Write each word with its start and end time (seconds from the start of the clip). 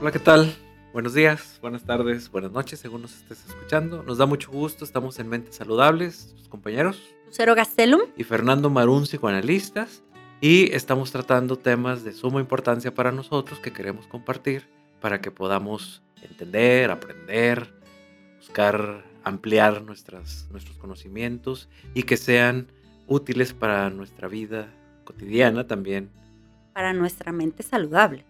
Hola, 0.00 0.12
¿qué 0.12 0.20
tal? 0.20 0.54
Buenos 0.92 1.12
días, 1.12 1.58
buenas 1.60 1.84
tardes, 1.84 2.30
buenas 2.30 2.52
noches, 2.52 2.78
según 2.78 3.02
nos 3.02 3.16
estés 3.16 3.44
escuchando. 3.48 4.04
Nos 4.04 4.18
da 4.18 4.26
mucho 4.26 4.50
gusto, 4.50 4.84
estamos 4.84 5.18
en 5.18 5.28
Mentes 5.28 5.56
Saludables, 5.56 6.34
sus 6.36 6.48
compañeros. 6.48 7.02
Lucero 7.26 7.56
Gastelum. 7.56 8.02
Y 8.16 8.22
Fernando 8.22 8.70
Marún, 8.70 9.06
psicoanalistas. 9.06 10.04
Y 10.40 10.72
estamos 10.72 11.10
tratando 11.10 11.58
temas 11.58 12.04
de 12.04 12.12
suma 12.12 12.38
importancia 12.38 12.94
para 12.94 13.10
nosotros 13.10 13.58
que 13.58 13.72
queremos 13.72 14.06
compartir 14.06 14.68
para 15.00 15.20
que 15.20 15.32
podamos 15.32 16.00
entender, 16.22 16.92
aprender, 16.92 17.68
buscar 18.38 19.04
ampliar 19.24 19.82
nuestras, 19.82 20.46
nuestros 20.52 20.76
conocimientos 20.76 21.68
y 21.94 22.04
que 22.04 22.16
sean 22.16 22.68
útiles 23.08 23.52
para 23.52 23.90
nuestra 23.90 24.28
vida 24.28 24.68
cotidiana 25.04 25.66
también. 25.66 26.08
Para 26.72 26.92
nuestra 26.92 27.32
mente 27.32 27.64
saludable. 27.64 28.24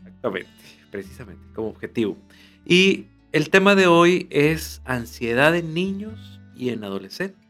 Exactamente, 0.00 0.48
precisamente, 0.90 1.42
como 1.54 1.68
objetivo. 1.68 2.16
Y 2.64 3.06
el 3.32 3.50
tema 3.50 3.74
de 3.74 3.86
hoy 3.86 4.26
es 4.30 4.80
ansiedad 4.84 5.54
en 5.54 5.74
niños 5.74 6.40
y 6.56 6.70
en 6.70 6.84
adolescentes. 6.84 7.46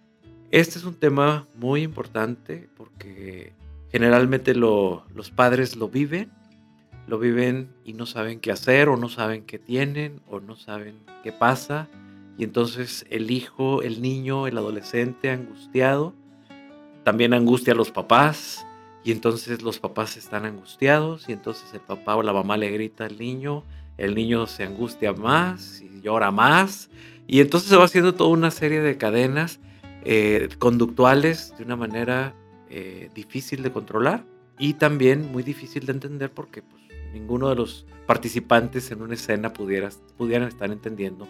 Este 0.50 0.78
es 0.78 0.84
un 0.84 0.94
tema 0.94 1.46
muy 1.56 1.82
importante 1.82 2.68
porque 2.76 3.52
generalmente 3.92 4.54
los 4.54 5.30
padres 5.34 5.76
lo 5.76 5.88
viven, 5.88 6.30
lo 7.06 7.18
viven 7.18 7.68
y 7.84 7.92
no 7.92 8.06
saben 8.06 8.40
qué 8.40 8.52
hacer 8.52 8.88
o 8.88 8.96
no 8.96 9.08
saben 9.08 9.44
qué 9.44 9.58
tienen 9.58 10.20
o 10.28 10.40
no 10.40 10.56
saben 10.56 10.96
qué 11.22 11.32
pasa. 11.32 11.88
Y 12.36 12.44
entonces 12.44 13.04
el 13.10 13.30
hijo, 13.30 13.82
el 13.82 14.00
niño, 14.00 14.46
el 14.46 14.58
adolescente 14.58 15.30
angustiado, 15.30 16.14
también 17.04 17.34
angustia 17.34 17.72
a 17.72 17.76
los 17.76 17.90
papás 17.90 18.66
y 19.04 19.12
entonces 19.12 19.62
los 19.62 19.78
papás 19.78 20.16
están 20.16 20.44
angustiados 20.44 21.28
y 21.28 21.32
entonces 21.32 21.72
el 21.74 21.80
papá 21.80 22.16
o 22.16 22.22
la 22.22 22.32
mamá 22.32 22.56
le 22.56 22.70
grita 22.70 23.06
al 23.06 23.18
niño, 23.18 23.64
el 23.96 24.14
niño 24.14 24.46
se 24.46 24.64
angustia 24.64 25.12
más 25.12 25.80
y 25.80 26.00
llora 26.00 26.30
más 26.30 26.90
y 27.26 27.40
entonces 27.40 27.70
se 27.70 27.76
va 27.76 27.84
haciendo 27.84 28.14
toda 28.14 28.30
una 28.30 28.50
serie 28.50 28.80
de 28.80 28.96
cadenas 28.96 29.60
eh, 30.04 30.48
conductuales 30.58 31.54
de 31.56 31.64
una 31.64 31.76
manera 31.76 32.34
eh, 32.70 33.10
difícil 33.14 33.62
de 33.62 33.72
controlar 33.72 34.24
y 34.58 34.74
también 34.74 35.30
muy 35.30 35.42
difícil 35.42 35.86
de 35.86 35.92
entender 35.92 36.30
porque 36.30 36.62
pues, 36.62 36.82
ninguno 37.12 37.48
de 37.48 37.54
los 37.54 37.86
participantes 38.06 38.90
en 38.90 39.02
una 39.02 39.14
escena 39.14 39.52
pudiera, 39.52 39.90
pudieran 40.16 40.48
estar 40.48 40.70
entendiendo 40.70 41.28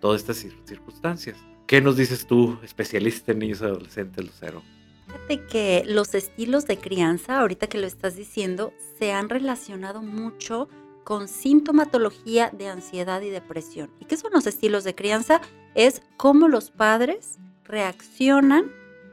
todas 0.00 0.20
estas 0.20 0.46
circunstancias. 0.64 1.36
¿Qué 1.66 1.80
nos 1.80 1.96
dices 1.96 2.26
tú, 2.26 2.58
especialista 2.62 3.32
en 3.32 3.40
niños 3.40 3.62
adolescentes, 3.62 4.24
Lucero? 4.24 4.62
Fíjate 5.08 5.46
que 5.46 5.84
los 5.86 6.14
estilos 6.14 6.66
de 6.66 6.76
crianza, 6.76 7.40
ahorita 7.40 7.66
que 7.66 7.78
lo 7.78 7.86
estás 7.86 8.14
diciendo, 8.14 8.74
se 8.98 9.12
han 9.12 9.30
relacionado 9.30 10.02
mucho 10.02 10.68
con 11.02 11.28
sintomatología 11.28 12.50
de 12.50 12.68
ansiedad 12.68 13.22
y 13.22 13.30
depresión. 13.30 13.90
¿Y 14.00 14.04
qué 14.04 14.18
son 14.18 14.32
los 14.32 14.46
estilos 14.46 14.84
de 14.84 14.94
crianza? 14.94 15.40
Es 15.74 16.02
cómo 16.18 16.48
los 16.48 16.70
padres 16.70 17.38
reaccionan 17.64 18.70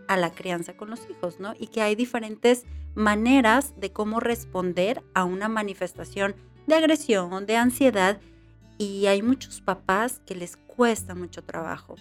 a 0.10 0.18
la 0.18 0.32
crianza 0.32 0.76
con 0.76 0.90
los 0.90 1.10
hijos, 1.10 1.40
¿no? 1.40 1.54
Y 1.58 1.68
que 1.68 1.82
hay 1.82 1.96
diferentes 1.96 2.66
maneras 2.94 3.74
de 3.78 3.94
cómo 3.94 4.20
responder 4.20 5.02
a 5.14 5.24
una 5.24 5.48
manifestación 5.48 6.36
de 6.68 6.76
agresión, 6.76 7.46
de 7.46 7.56
ansiedad, 7.56 8.20
y 8.78 9.06
hay 9.06 9.22
muchos 9.22 9.62
papás 9.62 10.20
que 10.26 10.36
les 10.36 10.58
cuesta 10.58 11.16
mucho 11.16 11.42
trabajo. 11.42 11.96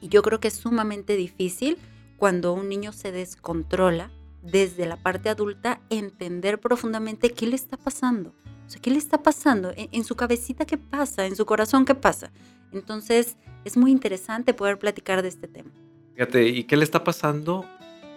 Y 0.00 0.08
yo 0.08 0.22
creo 0.22 0.38
que 0.38 0.48
es 0.48 0.54
sumamente 0.54 1.16
difícil 1.16 1.78
cuando 2.22 2.52
un 2.52 2.68
niño 2.68 2.92
se 2.92 3.10
descontrola 3.10 4.12
desde 4.44 4.86
la 4.86 4.96
parte 4.96 5.28
adulta 5.28 5.80
entender 5.90 6.60
profundamente 6.60 7.30
qué 7.32 7.48
le 7.48 7.56
está 7.56 7.76
pasando. 7.76 8.32
O 8.64 8.70
sea, 8.70 8.80
¿qué 8.80 8.92
le 8.92 8.98
está 8.98 9.24
pasando? 9.24 9.72
En, 9.74 10.04
su 10.04 10.14
cabecita, 10.14 10.64
¿qué 10.64 10.78
pasa? 10.78 11.26
En 11.26 11.34
su 11.34 11.44
corazón, 11.46 11.84
¿qué 11.84 11.96
pasa? 11.96 12.30
Entonces, 12.70 13.36
es 13.64 13.76
muy 13.76 13.90
interesante 13.90 14.54
poder 14.54 14.78
platicar 14.78 15.20
de 15.20 15.30
este 15.30 15.48
tema. 15.48 15.72
Fíjate, 16.14 16.46
¿y 16.46 16.62
qué 16.62 16.76
le 16.76 16.84
está 16.84 17.02
pasando? 17.02 17.64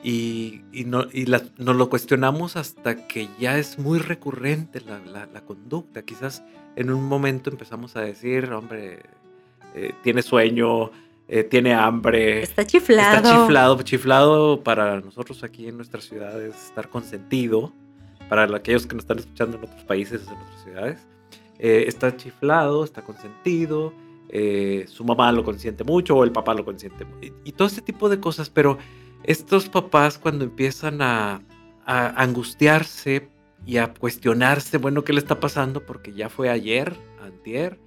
Y, 0.03 0.62
no, 0.85 1.06
y 1.12 1.25
nos 1.25 1.75
lo 1.75 1.90
cuestionamos 1.90 2.57
hasta 2.57 3.07
que 3.07 3.28
ya 3.40 3.57
es 3.57 3.80
muy 3.80 3.97
recurrente 3.97 4.81
la, 4.81 5.00
la, 5.00 5.41
conducta. 5.41 6.03
Quizás 6.03 6.44
en 6.75 6.91
un 6.91 7.06
momento 7.06 7.50
empezamos 7.50 7.96
a 7.96 8.01
decir, 8.01 8.51
hombre, 8.51 9.00
eh, 9.74 9.94
tiene 10.03 10.22
sueño, 10.22 10.91
eh, 11.28 11.44
tiene 11.44 11.74
hambre. 11.74 12.44
Está 12.44 12.66
chiflado. 12.66 13.18
Está 13.18 13.41
chiflado. 13.41 13.81
Chiflado 13.81 14.63
para 14.63 15.02
nosotros 15.02 15.44
aquí 15.44 15.68
en 15.68 15.78
nuestras 15.78 16.06
ciudades, 16.06 16.56
estar 16.56 16.90
consentido. 16.90 17.74
Para 18.30 18.44
aquellos 18.56 18.88
que 18.88 18.96
nos 18.96 19.03
están 19.03 19.19
escuchando 19.19 19.58
en 19.58 19.63
otros 19.63 19.84
países, 19.84 20.28
en 20.28 20.34
otras 20.34 20.63
ciudades. 20.63 21.08
Eh, 21.59 21.86
está 21.88 22.16
chiflado, 22.16 22.84
está 22.84 23.03
consentido. 23.03 23.94
su 24.88 25.06
mamá 25.06 25.31
lo 25.31 25.44
consiente 25.44 25.84
mucho 25.84 26.16
o 26.16 26.24
el 26.24 26.31
papá 26.31 26.53
lo 26.53 26.66
consiente. 26.66 27.06
Y, 27.22 27.31
y 27.44 27.52
todo 27.52 27.68
este 27.68 27.81
tipo 27.81 28.09
de 28.09 28.19
cosas. 28.19 28.50
Pero 28.50 28.78
estos 29.24 29.69
papás 29.69 30.18
cuando 30.18 30.44
empiezan 30.44 31.02
a, 31.02 31.42
a 31.86 32.22
angustiarse 32.22 33.30
y 33.66 33.78
a 33.78 33.94
cuestionarse, 33.94 34.78
bueno, 34.78 35.03
¿qué 35.03 35.13
le 35.13 35.19
está 35.19 35.40
pasando? 35.40 35.86
Porque 35.86 36.13
ya 36.13 36.30
fue 36.30 36.50
ayer, 36.50 36.96
antier, 37.22 37.80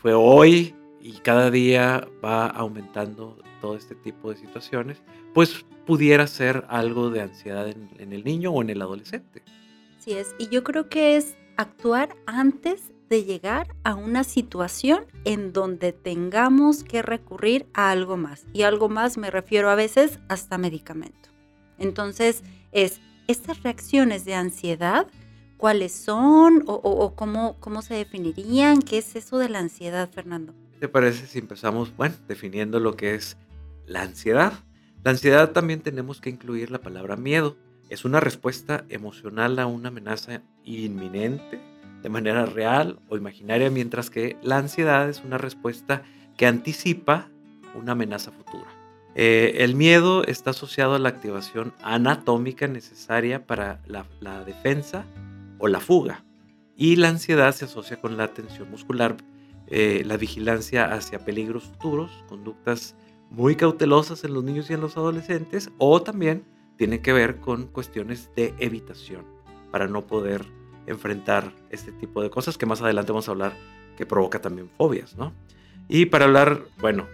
fue 0.00 0.12
hoy, 0.12 0.74
y 1.00 1.12
cada 1.18 1.50
día 1.50 2.08
va 2.24 2.46
aumentando 2.46 3.38
todo 3.60 3.76
este 3.76 3.94
tipo 3.94 4.30
de 4.30 4.36
situaciones, 4.36 5.02
pues 5.34 5.64
pudiera 5.86 6.26
ser 6.26 6.64
algo 6.68 7.10
de 7.10 7.22
ansiedad 7.22 7.68
en, 7.68 8.12
el 8.12 8.24
niño 8.24 8.52
o 8.52 8.62
en 8.62 8.70
el 8.70 8.82
adolescente. 8.82 9.42
Sí 9.98 10.12
es, 10.12 10.34
y 10.38 10.48
yo 10.48 10.62
creo 10.62 10.88
que 10.88 11.16
es 11.16 11.36
actuar 11.56 12.16
antes 12.26 12.92
de 13.08 13.24
llegar 13.24 13.74
a 13.84 13.94
una 13.94 14.22
situación 14.22 15.06
en 15.24 15.52
donde 15.52 15.92
tengamos 15.92 16.84
que 16.84 17.00
recurrir 17.02 17.66
a 17.72 17.90
algo 17.90 18.16
más. 18.16 18.44
Y 18.52 18.62
algo 18.62 18.88
más 18.88 19.16
me 19.16 19.30
refiero 19.30 19.70
a 19.70 19.74
veces 19.74 20.18
hasta 20.28 20.58
medicamento. 20.58 21.30
Entonces, 21.78 22.42
es 22.70 23.00
estas 23.28 23.62
reacciones 23.62 24.24
de 24.24 24.34
ansiedad, 24.34 25.06
¿cuáles 25.56 25.92
son 25.92 26.64
o, 26.66 26.74
o 26.74 27.14
cómo, 27.14 27.56
cómo 27.60 27.82
se 27.82 27.94
definirían? 27.94 28.82
¿Qué 28.82 28.98
es 28.98 29.16
eso 29.16 29.38
de 29.38 29.48
la 29.48 29.60
ansiedad, 29.60 30.10
Fernando? 30.10 30.54
Te 30.78 30.88
parece 30.88 31.26
si 31.26 31.38
empezamos, 31.38 31.94
bueno, 31.96 32.14
definiendo 32.26 32.80
lo 32.80 32.96
que 32.96 33.14
es 33.14 33.36
la 33.86 34.02
ansiedad? 34.02 34.52
La 35.04 35.10
ansiedad 35.10 35.52
también 35.52 35.80
tenemos 35.80 36.20
que 36.20 36.30
incluir 36.30 36.70
la 36.70 36.80
palabra 36.80 37.16
miedo. 37.16 37.56
Es 37.88 38.04
una 38.04 38.20
respuesta 38.20 38.84
emocional 38.88 39.58
a 39.58 39.66
una 39.66 39.88
amenaza 39.88 40.42
inminente, 40.64 41.60
de 42.02 42.08
manera 42.08 42.46
real 42.46 43.00
o 43.08 43.16
imaginaria, 43.16 43.70
mientras 43.70 44.10
que 44.10 44.36
la 44.42 44.58
ansiedad 44.58 45.08
es 45.08 45.22
una 45.24 45.38
respuesta 45.38 46.02
que 46.36 46.46
anticipa 46.46 47.28
una 47.74 47.92
amenaza 47.92 48.30
futura. 48.30 48.66
Eh, 49.14 49.64
el 49.64 49.74
miedo 49.74 50.24
está 50.24 50.50
asociado 50.50 50.94
a 50.94 50.98
la 50.98 51.08
activación 51.08 51.74
anatómica 51.82 52.68
necesaria 52.68 53.46
para 53.46 53.80
la, 53.86 54.06
la 54.20 54.44
defensa 54.44 55.06
o 55.58 55.66
la 55.68 55.80
fuga. 55.80 56.24
Y 56.76 56.96
la 56.96 57.08
ansiedad 57.08 57.52
se 57.52 57.64
asocia 57.64 58.00
con 58.00 58.16
la 58.16 58.28
tensión 58.28 58.70
muscular 58.70 59.16
eh, 59.70 60.02
la 60.04 60.16
vigilancia 60.16 60.92
hacia 60.92 61.24
peligros 61.24 61.64
futuros, 61.64 62.10
conductas 62.28 62.96
muy 63.30 63.54
cautelosas 63.54 64.24
en 64.24 64.32
los 64.32 64.42
niños 64.42 64.70
y 64.70 64.74
en 64.74 64.80
los 64.80 64.96
adolescentes, 64.96 65.70
o 65.78 66.00
también 66.02 66.44
tiene 66.76 67.00
que 67.00 67.12
ver 67.12 67.40
con 67.40 67.66
cuestiones 67.66 68.30
de 68.34 68.54
evitación 68.58 69.24
para 69.70 69.86
no 69.86 70.06
poder 70.06 70.46
enfrentar 70.86 71.52
este 71.70 71.92
tipo 71.92 72.22
de 72.22 72.30
cosas 72.30 72.56
que 72.56 72.64
más 72.64 72.80
adelante 72.80 73.12
vamos 73.12 73.28
a 73.28 73.32
hablar 73.32 73.52
que 73.96 74.06
provoca 74.06 74.40
también 74.40 74.70
fobias, 74.76 75.16
¿no? 75.16 75.34
Y 75.88 76.06
para 76.06 76.24
hablar, 76.24 76.62
bueno, 76.80 77.06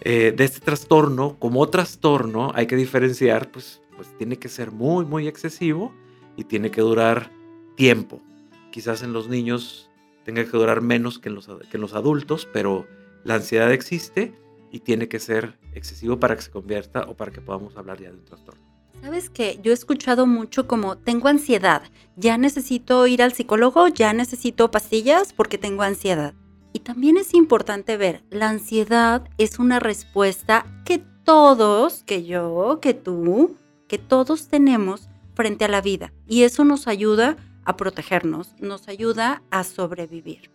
eh, 0.00 0.32
de 0.34 0.44
este 0.44 0.60
trastorno, 0.60 1.38
como 1.38 1.68
trastorno 1.68 2.52
hay 2.54 2.66
que 2.66 2.76
diferenciar, 2.76 3.50
pues, 3.50 3.82
pues 3.96 4.16
tiene 4.16 4.38
que 4.38 4.48
ser 4.48 4.70
muy, 4.70 5.04
muy 5.04 5.28
excesivo 5.28 5.92
y 6.36 6.44
tiene 6.44 6.70
que 6.70 6.80
durar 6.80 7.30
tiempo. 7.76 8.22
Quizás 8.70 9.02
en 9.02 9.12
los 9.12 9.28
niños 9.28 9.90
tenga 10.24 10.44
que 10.44 10.50
durar 10.50 10.80
menos 10.80 11.18
que 11.18 11.28
en, 11.28 11.36
los, 11.36 11.48
que 11.70 11.78
los 11.78 11.94
adultos, 11.94 12.48
pero 12.52 12.86
la 13.24 13.36
ansiedad 13.36 13.72
existe 13.72 14.34
y 14.70 14.80
tiene 14.80 15.08
que 15.08 15.20
ser 15.20 15.58
excesivo 15.74 16.18
para 16.18 16.36
que 16.36 16.42
se 16.42 16.50
convierta 16.50 17.02
o 17.08 17.14
para 17.14 17.30
que 17.30 17.40
podamos 17.40 17.76
hablar 17.76 18.00
ya 18.00 18.10
de 18.10 18.16
un 18.16 18.24
trastorno. 18.24 18.62
Sabes 19.00 19.28
que 19.28 19.60
yo 19.62 19.70
he 19.70 19.74
escuchado 19.74 20.26
mucho 20.26 20.66
como 20.66 20.96
tengo 20.96 21.28
ansiedad, 21.28 21.82
ya 22.16 22.38
necesito 22.38 23.06
ir 23.06 23.22
al 23.22 23.34
psicólogo, 23.34 23.88
ya 23.88 24.12
necesito 24.12 24.70
pastillas 24.70 25.32
porque 25.32 25.58
tengo 25.58 25.82
ansiedad. 25.82 26.34
Y 26.72 26.80
también 26.80 27.18
es 27.18 27.34
importante 27.34 27.96
ver, 27.96 28.24
la 28.30 28.48
ansiedad 28.48 29.28
es 29.38 29.58
una 29.58 29.78
respuesta 29.78 30.66
que 30.84 31.04
todos, 31.24 32.02
que 32.04 32.24
yo, 32.24 32.78
que 32.80 32.94
tú, 32.94 33.56
que 33.86 33.98
todos 33.98 34.48
tenemos 34.48 35.08
frente 35.34 35.64
a 35.64 35.68
la 35.68 35.80
vida. 35.80 36.12
Y 36.26 36.42
eso 36.42 36.64
nos 36.64 36.88
ayuda 36.88 37.36
a 37.64 37.76
protegernos, 37.76 38.54
nos 38.58 38.88
ayuda 38.88 39.42
a 39.50 39.64
sobrevivir. 39.64 40.50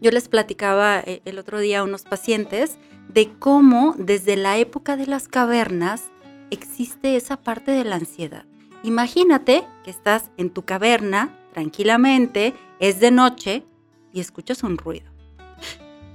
Yo 0.00 0.10
les 0.10 0.28
platicaba 0.28 1.00
eh, 1.00 1.22
el 1.24 1.38
otro 1.38 1.58
día 1.58 1.80
a 1.80 1.84
unos 1.84 2.02
pacientes 2.02 2.78
de 3.08 3.32
cómo 3.38 3.94
desde 3.98 4.36
la 4.36 4.58
época 4.58 4.96
de 4.96 5.06
las 5.06 5.28
cavernas 5.28 6.10
existe 6.50 7.16
esa 7.16 7.36
parte 7.38 7.70
de 7.70 7.84
la 7.84 7.96
ansiedad. 7.96 8.44
Imagínate 8.82 9.64
que 9.84 9.90
estás 9.90 10.30
en 10.36 10.50
tu 10.50 10.62
caverna 10.64 11.36
tranquilamente, 11.52 12.54
es 12.78 13.00
de 13.00 13.10
noche 13.10 13.64
y 14.12 14.20
escuchas 14.20 14.62
un 14.62 14.76
ruido. 14.76 15.10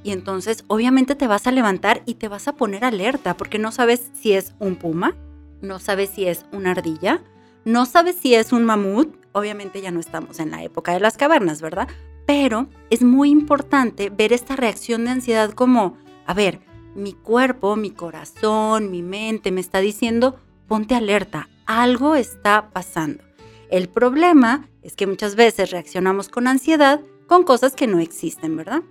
Y 0.03 0.11
entonces 0.11 0.63
obviamente 0.67 1.15
te 1.15 1.27
vas 1.27 1.47
a 1.47 1.51
levantar 1.51 2.01
y 2.05 2.15
te 2.15 2.27
vas 2.27 2.47
a 2.47 2.53
poner 2.53 2.85
alerta 2.85 3.37
porque 3.37 3.59
no 3.59 3.71
sabes 3.71 4.11
si 4.13 4.33
es 4.33 4.53
un 4.59 4.75
puma, 4.75 5.15
no 5.61 5.79
sabes 5.79 6.09
si 6.11 6.25
es 6.25 6.45
una 6.51 6.71
ardilla, 6.71 7.21
no 7.65 7.85
sabes 7.85 8.15
si 8.15 8.33
es 8.33 8.51
un 8.51 8.63
mamut. 8.65 9.15
Obviamente 9.33 9.81
ya 9.81 9.91
no 9.91 9.99
estamos 9.99 10.39
en 10.39 10.51
la 10.51 10.63
época 10.63 10.93
de 10.93 10.99
las 10.99 11.17
cavernas, 11.17 11.61
¿verdad? 11.61 11.87
Pero 12.25 12.67
es 12.89 13.01
muy 13.01 13.29
importante 13.29 14.09
ver 14.09 14.33
esta 14.33 14.55
reacción 14.55 15.05
de 15.05 15.11
ansiedad 15.11 15.51
como, 15.51 15.97
a 16.25 16.33
ver, 16.33 16.59
mi 16.95 17.13
cuerpo, 17.13 17.75
mi 17.75 17.91
corazón, 17.91 18.91
mi 18.91 19.01
mente 19.01 19.51
me 19.51 19.61
está 19.61 19.79
diciendo, 19.79 20.39
ponte 20.67 20.95
alerta, 20.95 21.49
algo 21.65 22.15
está 22.15 22.69
pasando. 22.71 23.23
El 23.69 23.87
problema 23.87 24.67
es 24.81 24.95
que 24.95 25.07
muchas 25.07 25.35
veces 25.35 25.71
reaccionamos 25.71 26.27
con 26.27 26.47
ansiedad 26.47 27.01
con 27.27 27.43
cosas 27.43 27.75
que 27.75 27.87
no 27.87 27.99
existen, 27.99 28.57
¿verdad? 28.57 28.81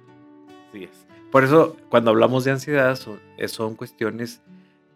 Sí 0.72 0.84
es. 0.84 1.06
Por 1.30 1.44
eso, 1.44 1.76
cuando 1.90 2.10
hablamos 2.10 2.44
de 2.44 2.52
ansiedad, 2.52 2.96
son, 2.96 3.20
eh, 3.36 3.48
son 3.48 3.74
cuestiones 3.74 4.40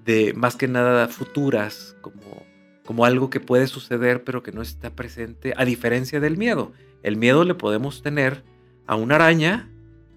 de 0.04 0.32
más 0.34 0.56
que 0.56 0.66
nada 0.66 1.08
futuras, 1.08 1.94
como, 2.00 2.43
como 2.84 3.04
algo 3.04 3.30
que 3.30 3.40
puede 3.40 3.66
suceder, 3.66 4.24
pero 4.24 4.42
que 4.42 4.52
no 4.52 4.62
está 4.62 4.90
presente, 4.90 5.54
a 5.56 5.64
diferencia 5.64 6.20
del 6.20 6.36
miedo. 6.36 6.72
El 7.02 7.16
miedo 7.16 7.44
le 7.44 7.54
podemos 7.54 8.02
tener 8.02 8.44
a 8.86 8.96
una 8.96 9.16
araña 9.16 9.70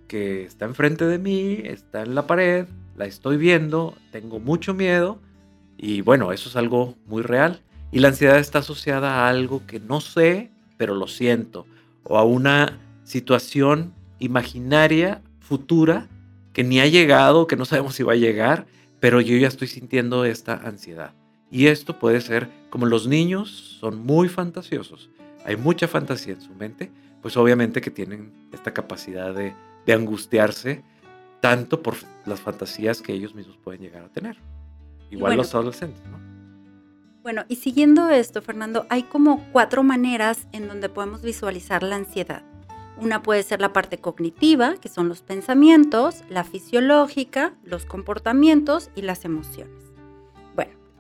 que 0.07 0.43
está 0.43 0.65
enfrente 0.65 1.05
de 1.05 1.19
mí, 1.19 1.61
está 1.63 2.03
en 2.03 2.15
la 2.15 2.27
pared, 2.27 2.67
la 2.95 3.05
estoy 3.05 3.37
viendo, 3.37 3.95
tengo 4.11 4.39
mucho 4.39 4.73
miedo, 4.73 5.19
y 5.77 6.01
bueno, 6.01 6.31
eso 6.31 6.49
es 6.49 6.55
algo 6.55 6.95
muy 7.05 7.21
real. 7.21 7.61
Y 7.91 7.99
la 7.99 8.09
ansiedad 8.09 8.39
está 8.39 8.59
asociada 8.59 9.15
a 9.15 9.29
algo 9.29 9.65
que 9.65 9.79
no 9.79 10.01
sé, 10.01 10.51
pero 10.77 10.95
lo 10.95 11.07
siento, 11.07 11.65
o 12.03 12.17
a 12.17 12.23
una 12.23 12.79
situación 13.03 13.93
imaginaria 14.19 15.21
futura 15.39 16.07
que 16.51 16.63
ni 16.63 16.79
ha 16.79 16.87
llegado, 16.87 17.47
que 17.47 17.55
no 17.55 17.65
sabemos 17.65 17.95
si 17.95 18.03
va 18.03 18.13
a 18.13 18.17
llegar, 18.17 18.65
pero 18.99 19.21
yo 19.21 19.37
ya 19.37 19.47
estoy 19.47 19.67
sintiendo 19.67 20.25
esta 20.25 20.55
ansiedad. 20.55 21.13
Y 21.49 21.67
esto 21.67 21.97
puede 21.97 22.21
ser, 22.21 22.49
como 22.69 22.85
los 22.85 23.07
niños 23.07 23.77
son 23.79 24.05
muy 24.05 24.29
fantasiosos, 24.29 25.09
hay 25.45 25.55
mucha 25.55 25.87
fantasía 25.87 26.33
en 26.33 26.41
su 26.41 26.53
mente, 26.53 26.91
pues 27.21 27.37
obviamente 27.37 27.81
que 27.81 27.91
tienen 27.91 28.31
esta 28.51 28.73
capacidad 28.73 29.33
de, 29.33 29.53
de 29.85 29.93
angustiarse 29.93 30.83
tanto 31.39 31.81
por 31.81 31.95
las 32.25 32.41
fantasías 32.41 33.01
que 33.01 33.13
ellos 33.13 33.33
mismos 33.33 33.57
pueden 33.57 33.81
llegar 33.81 34.03
a 34.03 34.09
tener. 34.09 34.37
Igual 35.09 35.31
bueno, 35.31 35.43
los 35.43 35.55
adolescentes, 35.55 36.01
¿no? 36.11 36.19
Bueno, 37.23 37.43
y 37.49 37.57
siguiendo 37.57 38.09
esto, 38.09 38.41
Fernando, 38.41 38.85
hay 38.89 39.03
como 39.03 39.45
cuatro 39.51 39.83
maneras 39.83 40.47
en 40.53 40.67
donde 40.67 40.89
podemos 40.89 41.21
visualizar 41.21 41.83
la 41.83 41.97
ansiedad. 41.97 42.43
Una 42.97 43.21
puede 43.21 43.43
ser 43.43 43.61
la 43.61 43.73
parte 43.73 43.97
cognitiva, 43.97 44.75
que 44.75 44.89
son 44.89 45.09
los 45.09 45.21
pensamientos, 45.21 46.23
la 46.29 46.43
fisiológica, 46.43 47.53
los 47.63 47.85
comportamientos 47.85 48.89
y 48.95 49.01
las 49.01 49.25
emociones. 49.25 49.86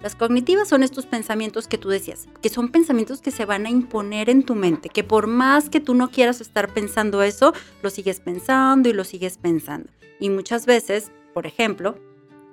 Las 0.01 0.15
cognitivas 0.15 0.67
son 0.67 0.83
estos 0.83 1.07
pensamientos 1.07 1.67
que 1.67 1.79
tú 1.79 1.89
decías, 1.89 2.27
que 2.41 2.49
son 2.49 2.69
pensamientos 2.69 3.19
que 3.19 3.31
se 3.31 3.45
van 3.45 3.65
a 3.65 3.71
imponer 3.71 4.29
en 4.29 4.43
tu 4.43 4.53
mente, 4.53 4.89
que 4.89 5.03
por 5.03 5.25
más 5.25 5.69
que 5.69 5.79
tú 5.79 5.95
no 5.95 6.11
quieras 6.11 6.39
estar 6.39 6.71
pensando 6.71 7.23
eso, 7.23 7.53
lo 7.81 7.89
sigues 7.89 8.19
pensando 8.19 8.89
y 8.89 8.93
lo 8.93 9.03
sigues 9.03 9.39
pensando. 9.39 9.89
Y 10.19 10.29
muchas 10.29 10.67
veces, 10.67 11.11
por 11.33 11.47
ejemplo, 11.47 11.97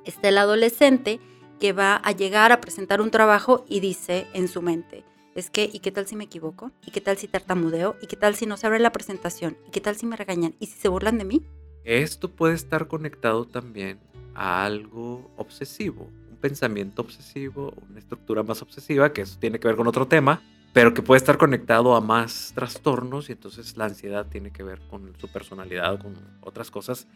está 0.06 0.31
el 0.31 0.38
adolescente 0.38 1.20
que 1.61 1.75
va 1.75 1.96
a 1.96 2.12
llegar 2.12 2.50
a 2.50 2.62
presentar 2.62 3.02
un 3.02 3.11
trabajo 3.11 3.67
y 3.69 3.81
dice 3.81 4.26
en 4.32 4.49
su 4.49 4.62
mente, 4.62 5.05
es 5.35 5.50
que, 5.50 5.69
¿y 5.70 5.81
qué 5.81 5.90
tal 5.90 6.06
si 6.06 6.17
me 6.17 6.25
equivoco? 6.25 6.70
¿Y 6.87 6.93
qué 6.93 7.00
tal 7.02 7.19
si 7.19 7.29
tartamudeo? 7.29 7.97
¿Y 8.00 8.06
qué 8.06 8.17
tal 8.17 8.37
si 8.37 8.47
no 8.47 8.56
se 8.56 8.67
abre 8.67 8.79
la 8.79 8.93
presentación? 8.93 9.58
¿Y 9.67 9.70
qué 9.70 9.81
tal 9.81 9.97
si 9.97 10.06
me 10.06 10.17
regañan? 10.17 10.55
¿Y 10.61 10.67
si 10.67 10.79
se 10.79 10.88
burlan 10.88 11.19
de 11.19 11.25
mí? 11.25 11.43
Esto 11.85 12.31
puede 12.31 12.55
estar 12.55 12.87
conectado 12.87 13.44
también 13.44 13.99
a 14.35 14.64
algo 14.64 15.31
obsesivo, 15.37 16.08
pensamiento 16.44 17.00
obsesivo, 17.00 17.73
una 17.88 17.99
estructura 17.99 18.43
más 18.43 18.61
obsesiva, 18.61 19.14
que 19.14 19.23
eso 19.23 19.38
tiene 19.41 19.58
que 19.58 19.67
ver 19.67 19.76
con 19.79 19.87
otro 19.87 20.06
tema, 20.06 20.43
pero 20.75 20.93
que 20.93 21.00
puede 21.00 21.17
estar 21.17 21.38
conectado 21.38 21.96
a 21.96 22.02
más 22.02 22.52
trastornos 22.55 23.31
y 23.31 23.32
entonces 23.32 23.79
la 23.79 23.87
ansiedad 23.87 24.26
tiene 24.26 24.50
que 24.50 24.62
ver 24.62 24.82
con 24.91 25.14
su 25.19 25.29
personalidad 25.29 25.94
o 25.94 25.99
con 26.00 26.14
otras 26.43 26.70
cosas 26.70 27.06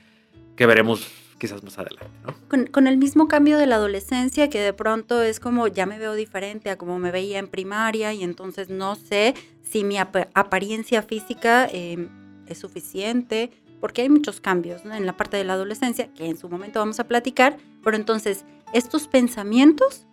que 0.56 0.64
veremos 0.64 1.06
quizás 1.36 1.62
más 1.62 1.78
adelante. 1.78 2.08
¿no? 2.26 2.34
Con, 2.48 2.68
con, 2.68 2.86
el 2.86 2.96
mismo 2.96 3.28
cambio 3.28 3.58
de 3.58 3.66
la 3.66 3.74
adolescencia, 3.74 4.48
que 4.48 4.60
de 4.60 4.72
pronto 4.72 5.20
es 5.20 5.40
como 5.40 5.68
ya 5.68 5.84
me 5.84 5.98
veo 5.98 6.14
diferente 6.14 6.70
a 6.70 6.78
como 6.78 6.98
me 6.98 7.10
veía 7.10 7.38
en 7.38 7.48
primaria 7.48 8.14
y 8.14 8.22
entonces 8.24 8.70
no 8.70 8.94
sé 8.94 9.34
si 9.62 9.84
mi 9.84 9.98
ap 9.98 10.16
apariencia 10.32 11.02
física 11.02 11.68
eh, 11.70 12.08
es 12.46 12.56
suficiente, 12.56 13.50
porque 13.78 14.00
hay 14.00 14.08
muchos 14.08 14.40
cambios 14.40 14.86
¿no? 14.86 14.94
en 14.94 15.04
la 15.04 15.18
parte 15.18 15.36
de 15.36 15.44
la 15.44 15.52
adolescencia 15.52 16.08
que 16.14 16.26
en 16.26 16.38
su 16.38 16.48
momento 16.48 16.78
vamos 16.78 16.98
a 16.98 17.04
platicar, 17.04 17.58
pero 17.84 17.94
entonces 17.96 18.46
estos 18.72 19.08
pensamientos 19.08 20.06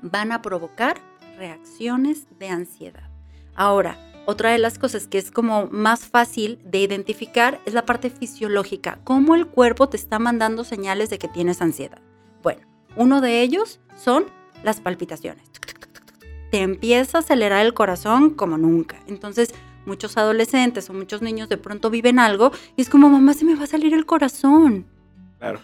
van 0.00 0.32
a 0.32 0.42
provocar 0.42 1.00
reacciones 1.36 2.26
de 2.38 2.48
ansiedad. 2.48 3.10
Ahora, 3.54 3.98
otra 4.26 4.50
de 4.50 4.58
las 4.58 4.78
cosas 4.78 5.06
que 5.06 5.18
es 5.18 5.30
como 5.30 5.66
más 5.66 6.06
fácil 6.06 6.60
de 6.64 6.78
identificar 6.78 7.60
es 7.64 7.74
la 7.74 7.86
parte 7.86 8.10
fisiológica, 8.10 9.00
cómo 9.04 9.34
el 9.34 9.46
cuerpo 9.46 9.88
te 9.88 9.96
está 9.96 10.18
mandando 10.18 10.64
señales 10.64 11.10
de 11.10 11.18
que 11.18 11.28
tienes 11.28 11.60
ansiedad. 11.62 12.00
Bueno, 12.42 12.62
uno 12.96 13.20
de 13.20 13.42
ellos 13.42 13.80
son 13.96 14.26
las 14.62 14.80
palpitaciones. 14.80 15.44
Te 16.50 16.60
empieza 16.60 17.18
a 17.18 17.20
acelerar 17.20 17.64
el 17.64 17.74
corazón 17.74 18.30
como 18.30 18.58
nunca. 18.58 19.00
Entonces, 19.06 19.54
muchos 19.86 20.16
adolescentes 20.16 20.90
o 20.90 20.92
muchos 20.92 21.22
niños 21.22 21.48
de 21.48 21.56
pronto 21.56 21.90
viven 21.90 22.18
algo 22.18 22.52
y 22.76 22.82
es 22.82 22.88
como, 22.90 23.08
mamá, 23.08 23.34
se 23.34 23.44
me 23.44 23.54
va 23.54 23.64
a 23.64 23.68
salir 23.68 23.94
el 23.94 24.06
corazón. 24.06 24.86
Claro, 25.38 25.60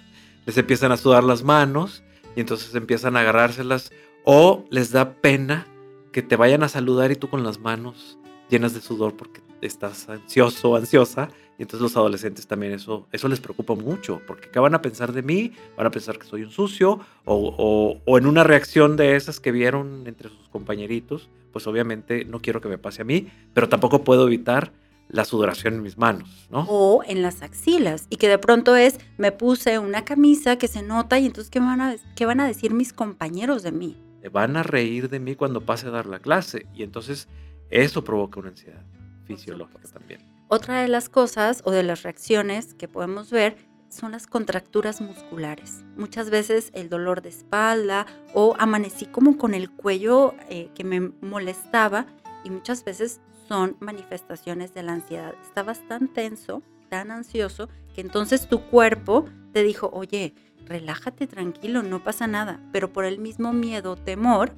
les 0.46 0.56
empiezan 0.56 0.93
a 0.93 0.96
sudar 0.96 1.25
las 1.25 1.43
manos 1.43 2.02
y 2.37 2.41
entonces 2.41 2.73
empiezan 2.75 3.17
a 3.17 3.21
agarrárselas 3.21 3.91
o 4.25 4.65
les 4.71 4.93
da 4.93 5.15
pena 5.15 5.67
que 6.12 6.23
te 6.23 6.37
vayan 6.37 6.62
a 6.62 6.69
saludar 6.69 7.11
y 7.11 7.17
tú 7.17 7.29
con 7.29 7.43
las 7.43 7.59
manos 7.59 8.19
llenas 8.49 8.75
de 8.75 8.81
sudor 8.81 9.17
porque 9.17 9.41
estás 9.61 10.09
ansioso 10.09 10.77
ansiosa. 10.77 11.31
Y 11.59 11.62
entonces 11.62 11.81
los 11.81 11.97
adolescentes 11.97 12.47
también 12.47 12.73
eso, 12.73 13.06
eso 13.12 13.29
les 13.29 13.41
preocupa 13.41 13.75
mucho, 13.75 14.21
porque 14.27 14.50
¿qué 14.50 14.59
van 14.59 14.75
a 14.75 14.83
pensar 14.83 15.12
de 15.15 15.23
mí? 15.23 15.53
Van 15.75 15.87
a 15.87 15.91
pensar 15.91 16.19
que 16.19 16.27
soy 16.27 16.43
un 16.43 16.50
sucio, 16.50 17.00
o, 17.25 18.03
o, 18.05 18.19
en 18.19 18.27
una 18.27 18.44
reacción 18.44 18.97
de 18.97 19.17
esas 19.17 19.41
que 19.41 19.53
vieron 19.53 20.06
entre 20.06 20.29
sus 20.29 20.50
compañeritos, 20.50 21.31
pues 21.53 21.67
obviamente 21.67 22.27
no 22.27 22.43
quiero 22.43 22.60
que 22.60 22.69
me 22.69 22.77
pase 22.77 23.01
a 23.01 23.06
mí, 23.06 23.29
pero 23.55 23.70
tampoco 23.70 24.05
puedo 24.05 24.27
evitar 24.27 24.70
la 25.08 25.25
sudoración 25.25 25.75
en 25.75 25.82
mis 25.82 25.98
manos, 25.98 26.46
¿no? 26.51 26.67
O 26.69 27.03
en 27.06 27.22
las 27.22 27.43
axilas, 27.43 28.06
y 28.10 28.17
que 28.17 28.29
de 28.29 28.39
pronto 28.39 28.77
es, 28.77 28.98
me 29.19 29.32
puse 29.32 29.79
una 29.79 30.05
camisa 30.05 30.56
que 30.56 30.69
se 30.69 30.82
nota, 30.82 31.19
y 31.19 31.27
entonces, 31.27 31.51
¿qué 31.51 31.60
van 31.60 31.81
a, 31.81 31.96
qué 32.15 32.27
van 32.27 32.41
a 32.41 32.46
decir 32.46 32.75
mis 32.75 32.93
compañeros 32.93 33.63
de 33.63 33.72
mí? 33.72 33.96
Van 34.32 34.56
a 34.56 34.63
reír 34.63 35.08
de 35.08 35.20
mí 35.20 35.36
cuando 35.36 35.65
pase 35.65 35.86
a 35.86 35.91
dar 35.91 36.06
la 36.06 36.19
clase, 36.19 36.67
y 36.75 36.82
entonces 36.82 37.29
eso 37.70 38.03
provoca 38.03 38.41
una 38.41 38.51
ansiedad 38.51 38.84
fisiológica 39.25 39.89
también. 39.93 40.20
Otra 40.48 40.81
de 40.81 40.89
las 40.89 41.08
cosas 41.08 41.63
o 41.65 41.70
de 41.70 41.82
las 41.82 42.03
reacciones 42.03 42.75
que 42.75 42.89
podemos 42.89 43.31
ver 43.31 43.56
son 43.89 44.13
las 44.13 44.27
contracturas 44.27 45.01
musculares. 45.01 45.84
Muchas 45.96 46.31
veces 46.31 46.70
el 46.75 46.89
dolor 46.89 47.22
de 47.22 47.31
espalda 47.31 48.06
o 48.34 48.55
amanecí 48.58 49.06
como 49.06 49.39
con 49.39 49.55
el 49.55 49.70
cuello 49.70 50.34
eh, 50.48 50.70
que 50.75 50.84
me 50.84 51.01
molestaba 51.01 52.06
y 52.44 52.51
muchas 52.51 52.84
veces 52.84 53.20
son 53.48 53.76
manifestaciones 53.81 54.74
de 54.74 54.82
la 54.82 54.93
ansiedad. 54.93 55.34
Estabas 55.43 55.86
tan 55.88 56.08
tenso, 56.08 56.62
tan 56.88 57.10
ansioso, 57.10 57.69
que 57.94 58.00
entonces 58.00 58.48
tu 58.48 58.62
cuerpo 58.62 59.24
te 59.53 59.62
dijo, 59.62 59.91
oye, 59.93 60.34
relájate 60.67 61.26
tranquilo, 61.26 61.82
no 61.82 62.03
pasa 62.03 62.26
nada. 62.26 62.60
Pero 62.72 62.93
por 62.93 63.05
el 63.05 63.19
mismo 63.19 63.53
miedo 63.53 63.96
temor, 63.96 64.53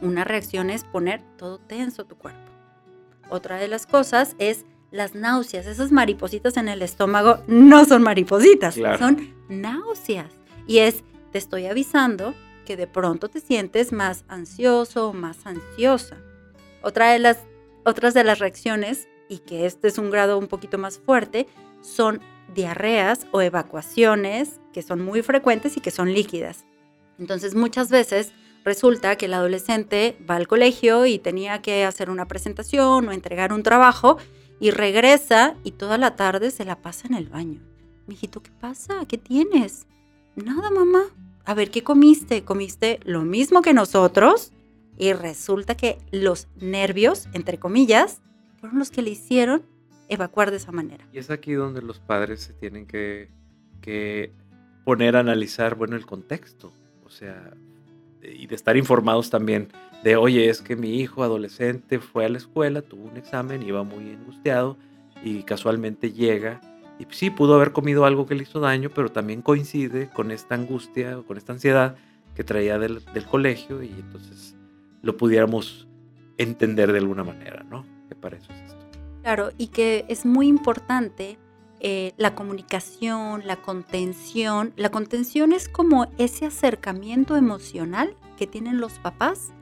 una 0.00 0.24
reacción 0.24 0.70
es 0.70 0.84
poner 0.84 1.22
todo 1.36 1.58
tenso 1.58 2.04
tu 2.04 2.16
cuerpo. 2.16 2.40
Otra 3.30 3.56
de 3.56 3.68
las 3.68 3.86
cosas 3.86 4.36
es 4.38 4.64
las 4.90 5.14
náuseas. 5.14 5.66
Esas 5.66 5.90
maripositas 5.90 6.56
en 6.56 6.68
el 6.68 6.82
estómago 6.82 7.38
no 7.46 7.84
son 7.84 8.02
maripositas, 8.02 8.74
claro. 8.74 8.98
son 8.98 9.34
náuseas. 9.48 10.32
Y 10.66 10.78
es, 10.78 11.02
te 11.32 11.38
estoy 11.38 11.66
avisando 11.66 12.34
que 12.64 12.76
de 12.76 12.86
pronto 12.86 13.28
te 13.28 13.40
sientes 13.40 13.92
más 13.92 14.24
ansioso 14.28 15.08
o 15.08 15.12
más 15.12 15.46
ansiosa. 15.46 16.16
Otra 16.82 17.12
de 17.12 17.18
las, 17.18 17.38
otras 17.84 18.14
de 18.14 18.24
las 18.24 18.38
reacciones, 18.38 19.08
y 19.28 19.38
que 19.38 19.66
este 19.66 19.88
es 19.88 19.98
un 19.98 20.10
grado 20.10 20.38
un 20.38 20.48
poquito 20.48 20.78
más 20.78 20.98
fuerte, 20.98 21.46
son 21.80 22.20
diarreas 22.54 23.26
o 23.32 23.40
evacuaciones 23.40 24.60
que 24.72 24.82
son 24.82 25.02
muy 25.02 25.22
frecuentes 25.22 25.76
y 25.76 25.80
que 25.80 25.90
son 25.90 26.12
líquidas. 26.12 26.64
Entonces 27.18 27.54
muchas 27.54 27.90
veces 27.90 28.32
resulta 28.64 29.16
que 29.16 29.26
el 29.26 29.34
adolescente 29.34 30.16
va 30.28 30.36
al 30.36 30.48
colegio 30.48 31.06
y 31.06 31.18
tenía 31.18 31.62
que 31.62 31.84
hacer 31.84 32.10
una 32.10 32.26
presentación 32.26 33.08
o 33.08 33.12
entregar 33.12 33.52
un 33.52 33.62
trabajo 33.62 34.18
y 34.60 34.70
regresa 34.70 35.54
y 35.64 35.72
toda 35.72 35.98
la 35.98 36.16
tarde 36.16 36.50
se 36.50 36.64
la 36.64 36.80
pasa 36.80 37.06
en 37.06 37.14
el 37.14 37.28
baño. 37.28 37.60
Mijito, 38.06 38.42
¿qué 38.42 38.50
pasa? 38.60 39.04
¿Qué 39.06 39.18
tienes? 39.18 39.86
Nada, 40.36 40.70
mamá. 40.70 41.04
A 41.44 41.54
ver, 41.54 41.70
¿qué 41.70 41.82
comiste? 41.82 42.44
¿Comiste 42.44 43.00
lo 43.04 43.22
mismo 43.22 43.62
que 43.62 43.74
nosotros? 43.74 44.52
Y 44.96 45.12
resulta 45.12 45.76
que 45.76 45.98
los 46.10 46.48
nervios, 46.56 47.28
entre 47.32 47.58
comillas, 47.58 48.20
fueron 48.60 48.78
los 48.78 48.90
que 48.90 49.02
le 49.02 49.10
hicieron 49.10 49.62
evacuar 50.08 50.50
de 50.50 50.58
esa 50.58 50.72
manera. 50.72 51.06
Y 51.12 51.18
es 51.18 51.30
aquí 51.30 51.52
donde 51.52 51.82
los 51.82 51.98
padres 51.98 52.40
se 52.40 52.52
tienen 52.52 52.86
que, 52.86 53.30
que 53.80 54.32
poner 54.84 55.16
a 55.16 55.20
analizar, 55.20 55.74
bueno, 55.74 55.96
el 55.96 56.06
contexto, 56.06 56.72
o 57.04 57.10
sea, 57.10 57.54
y 58.22 58.46
de 58.46 58.54
estar 58.54 58.76
informados 58.76 59.30
también 59.30 59.68
de, 60.02 60.16
oye, 60.16 60.48
es 60.48 60.60
que 60.60 60.76
mi 60.76 61.00
hijo 61.00 61.22
adolescente 61.22 61.98
fue 61.98 62.26
a 62.26 62.28
la 62.28 62.38
escuela, 62.38 62.82
tuvo 62.82 63.04
un 63.04 63.16
examen, 63.16 63.62
iba 63.62 63.82
muy 63.82 64.10
angustiado 64.10 64.76
y 65.22 65.42
casualmente 65.42 66.12
llega 66.12 66.60
y 66.98 67.06
sí 67.10 67.30
pudo 67.30 67.54
haber 67.54 67.72
comido 67.72 68.04
algo 68.04 68.26
que 68.26 68.34
le 68.34 68.44
hizo 68.44 68.60
daño, 68.60 68.90
pero 68.94 69.10
también 69.10 69.42
coincide 69.42 70.10
con 70.10 70.30
esta 70.30 70.54
angustia 70.54 71.18
o 71.18 71.24
con 71.24 71.38
esta 71.38 71.52
ansiedad 71.52 71.96
que 72.34 72.44
traía 72.44 72.78
del, 72.78 73.04
del 73.12 73.24
colegio 73.26 73.82
y 73.82 73.88
entonces 73.88 74.56
lo 75.04 75.16
pudiéramos 75.16 75.86
entender 76.38 76.92
de 76.92 76.98
alguna 76.98 77.22
manera, 77.22 77.62
¿no? 77.62 77.84
Que 78.08 78.14
para 78.14 78.36
eso 78.36 78.52
es 78.52 78.60
esto. 78.62 78.86
Claro, 79.22 79.50
y 79.56 79.68
que 79.68 80.04
es 80.08 80.26
muy 80.26 80.48
importante 80.48 81.38
eh, 81.80 82.12
la 82.16 82.34
comunicación, 82.34 83.42
la 83.46 83.56
contención. 83.56 84.72
La 84.76 84.90
contención 84.90 85.52
es 85.52 85.68
como 85.68 86.06
ese 86.18 86.46
acercamiento 86.46 87.36
emocional 87.36 88.16
que 88.36 88.46
tienen 88.46 88.80
los 88.80 88.94
papás 88.98 89.52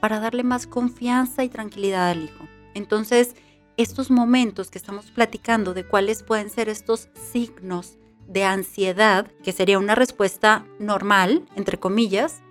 para 0.00 0.20
darle 0.20 0.42
más 0.42 0.66
confianza 0.66 1.44
y 1.44 1.48
tranquilidad 1.48 2.10
al 2.10 2.24
hijo. 2.24 2.48
Entonces, 2.74 3.34
estos 3.76 4.10
momentos 4.10 4.70
que 4.70 4.78
estamos 4.78 5.10
platicando 5.12 5.72
de 5.72 5.84
cuáles 5.84 6.24
pueden 6.24 6.50
ser 6.50 6.68
estos 6.68 7.08
signos 7.14 7.96
de 8.26 8.44
ansiedad, 8.44 9.30
que 9.42 9.52
sería 9.52 9.78
una 9.78 9.94
respuesta 9.94 10.66
normal, 10.78 11.46
entre 11.54 11.78
comillas, 11.78 12.42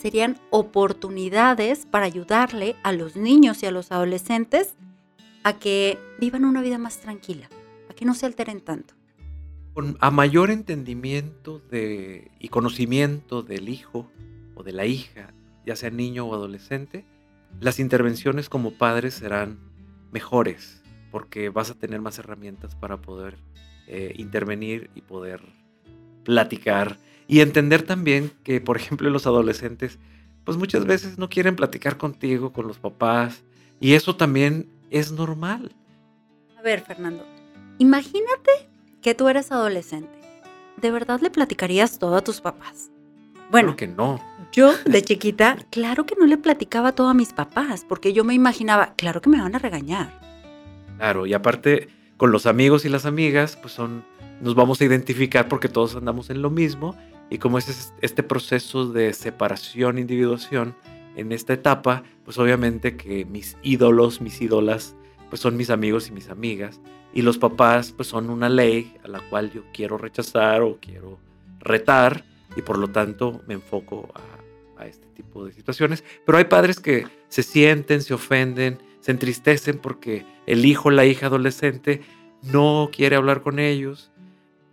serían 0.00 0.38
oportunidades 0.48 1.84
para 1.84 2.06
ayudarle 2.06 2.74
a 2.82 2.92
los 2.92 3.16
niños 3.16 3.62
y 3.62 3.66
a 3.66 3.70
los 3.70 3.92
adolescentes 3.92 4.74
a 5.44 5.58
que 5.58 5.98
vivan 6.18 6.44
una 6.44 6.62
vida 6.62 6.78
más 6.78 7.00
tranquila, 7.00 7.48
a 7.90 7.94
que 7.94 8.06
no 8.06 8.14
se 8.14 8.24
alteren 8.26 8.60
tanto. 8.60 8.94
A 10.00 10.10
mayor 10.10 10.50
entendimiento 10.50 11.60
de, 11.70 12.30
y 12.38 12.48
conocimiento 12.48 13.42
del 13.42 13.68
hijo 13.68 14.10
o 14.54 14.62
de 14.62 14.72
la 14.72 14.86
hija, 14.86 15.32
ya 15.66 15.76
sea 15.76 15.90
niño 15.90 16.26
o 16.26 16.34
adolescente, 16.34 17.04
las 17.60 17.78
intervenciones 17.78 18.48
como 18.48 18.72
padres 18.72 19.14
serán 19.14 19.58
mejores, 20.12 20.82
porque 21.10 21.50
vas 21.50 21.70
a 21.70 21.74
tener 21.74 22.00
más 22.00 22.18
herramientas 22.18 22.74
para 22.74 23.00
poder 23.00 23.36
eh, 23.86 24.14
intervenir 24.16 24.90
y 24.94 25.02
poder 25.02 25.42
platicar 26.24 26.98
y 27.30 27.42
entender 27.42 27.82
también 27.82 28.32
que, 28.42 28.60
por 28.60 28.76
ejemplo, 28.76 29.08
los 29.08 29.24
adolescentes, 29.24 30.00
pues 30.42 30.58
muchas 30.58 30.84
veces 30.84 31.16
no 31.16 31.28
quieren 31.28 31.54
platicar 31.54 31.96
contigo, 31.96 32.52
con 32.52 32.66
los 32.66 32.78
papás, 32.78 33.44
y 33.78 33.94
eso 33.94 34.16
también 34.16 34.68
es 34.90 35.12
normal. 35.12 35.70
A 36.58 36.62
ver, 36.62 36.80
Fernando, 36.80 37.24
imagínate 37.78 38.50
que 39.00 39.14
tú 39.14 39.28
eres 39.28 39.52
adolescente. 39.52 40.10
¿De 40.78 40.90
verdad 40.90 41.20
le 41.20 41.30
platicarías 41.30 42.00
todo 42.00 42.16
a 42.16 42.24
tus 42.24 42.40
papás? 42.40 42.90
Bueno, 43.52 43.76
que 43.76 43.86
no. 43.86 44.20
Yo 44.50 44.74
de 44.84 45.00
chiquita, 45.00 45.56
claro 45.70 46.06
que 46.06 46.16
no 46.18 46.26
le 46.26 46.36
platicaba 46.36 46.96
todo 46.96 47.10
a 47.10 47.14
mis 47.14 47.32
papás, 47.32 47.86
porque 47.88 48.12
yo 48.12 48.24
me 48.24 48.34
imaginaba, 48.34 48.94
claro 48.96 49.20
que 49.20 49.30
me 49.30 49.40
van 49.40 49.54
a 49.54 49.60
regañar. 49.60 50.18
Claro, 50.96 51.26
y 51.26 51.34
aparte 51.34 51.90
con 52.16 52.32
los 52.32 52.46
amigos 52.46 52.84
y 52.84 52.88
las 52.88 53.06
amigas, 53.06 53.56
pues 53.56 53.72
son, 53.72 54.04
nos 54.40 54.56
vamos 54.56 54.80
a 54.80 54.84
identificar 54.84 55.48
porque 55.48 55.68
todos 55.68 55.94
andamos 55.94 56.28
en 56.30 56.42
lo 56.42 56.50
mismo 56.50 56.96
y 57.30 57.38
como 57.38 57.58
es 57.58 57.94
este 58.00 58.22
proceso 58.22 58.86
de 58.86 59.12
separación, 59.12 59.98
individuación, 59.98 60.74
en 61.16 61.32
esta 61.32 61.52
etapa, 61.52 62.02
pues 62.24 62.38
obviamente 62.38 62.96
que 62.96 63.24
mis 63.24 63.56
ídolos, 63.62 64.20
mis 64.20 64.40
ídolas, 64.40 64.96
pues 65.28 65.40
son 65.40 65.56
mis 65.56 65.70
amigos 65.70 66.08
y 66.08 66.12
mis 66.12 66.28
amigas. 66.28 66.80
Y 67.12 67.22
los 67.22 67.38
papás, 67.38 67.92
pues 67.92 68.08
son 68.08 68.30
una 68.30 68.48
ley 68.48 68.96
a 69.04 69.08
la 69.08 69.20
cual 69.28 69.52
yo 69.52 69.62
quiero 69.72 69.98
rechazar 69.98 70.62
o 70.62 70.78
quiero 70.80 71.18
retar. 71.60 72.24
Y 72.56 72.62
por 72.62 72.78
lo 72.78 72.88
tanto 72.88 73.42
me 73.46 73.54
enfoco 73.54 74.08
a, 74.14 74.86
este 74.86 75.06
tipo 75.08 75.44
de 75.44 75.52
situaciones. 75.52 76.04
Pero 76.24 76.38
hay 76.38 76.44
padres 76.44 76.80
que 76.80 77.06
se 77.28 77.42
sienten, 77.42 78.00
se 78.00 78.14
ofenden, 78.14 78.78
se 79.00 79.10
entristecen 79.10 79.76
porque 79.76 80.24
el 80.46 80.64
hijo, 80.64 80.90
la 80.90 81.04
hija 81.04 81.26
adolescente 81.26 82.00
no 82.42 82.88
quiere 82.90 83.16
hablar 83.16 83.42
con 83.42 83.58
ellos 83.58 84.10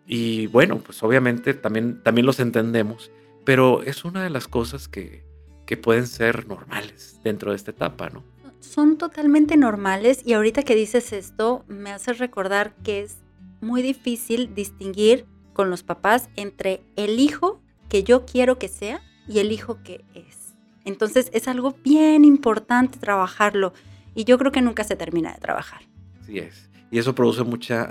y 0.07 0.47
bueno, 0.47 0.79
pues 0.79 1.03
obviamente 1.03 1.53
también, 1.53 2.01
también 2.01 2.25
los 2.25 2.39
entendemos, 2.39 3.11
pero 3.43 3.83
es 3.83 4.05
una 4.05 4.23
de 4.23 4.29
las 4.29 4.47
cosas 4.47 4.87
que, 4.87 5.23
que 5.65 5.75
pueden 5.75 6.07
ser 6.07 6.47
normales 6.47 7.19
dentro 7.23 7.51
de 7.51 7.57
esta 7.57 7.71
etapa, 7.71 8.09
¿no? 8.09 8.23
Son 8.61 8.97
totalmente 8.97 9.57
normales 9.57 10.21
y 10.25 10.33
ahorita 10.33 10.63
que 10.63 10.75
dices 10.75 11.13
esto 11.13 11.63
me 11.67 11.91
hace 11.91 12.13
recordar 12.13 12.73
que 12.83 13.01
es 13.01 13.17
muy 13.61 13.81
difícil 13.81 14.55
distinguir 14.55 15.25
con 15.53 15.69
los 15.69 15.83
papás 15.83 16.29
entre 16.35 16.81
el 16.95 17.19
hijo 17.19 17.61
que 17.89 18.03
yo 18.03 18.25
quiero 18.25 18.57
que 18.57 18.69
sea 18.69 19.01
y 19.27 19.39
el 19.39 19.51
hijo 19.51 19.83
que 19.83 20.05
es. 20.13 20.55
Entonces 20.85 21.29
es 21.33 21.47
algo 21.47 21.75
bien 21.83 22.23
importante 22.23 22.97
trabajarlo 22.97 23.73
y 24.15 24.23
yo 24.23 24.37
creo 24.37 24.51
que 24.51 24.61
nunca 24.61 24.83
se 24.85 24.95
termina 24.95 25.33
de 25.33 25.39
trabajar. 25.39 25.81
Así 26.21 26.39
es. 26.39 26.69
Y 26.91 26.99
eso 26.99 27.13
produce 27.13 27.43
mucha 27.43 27.83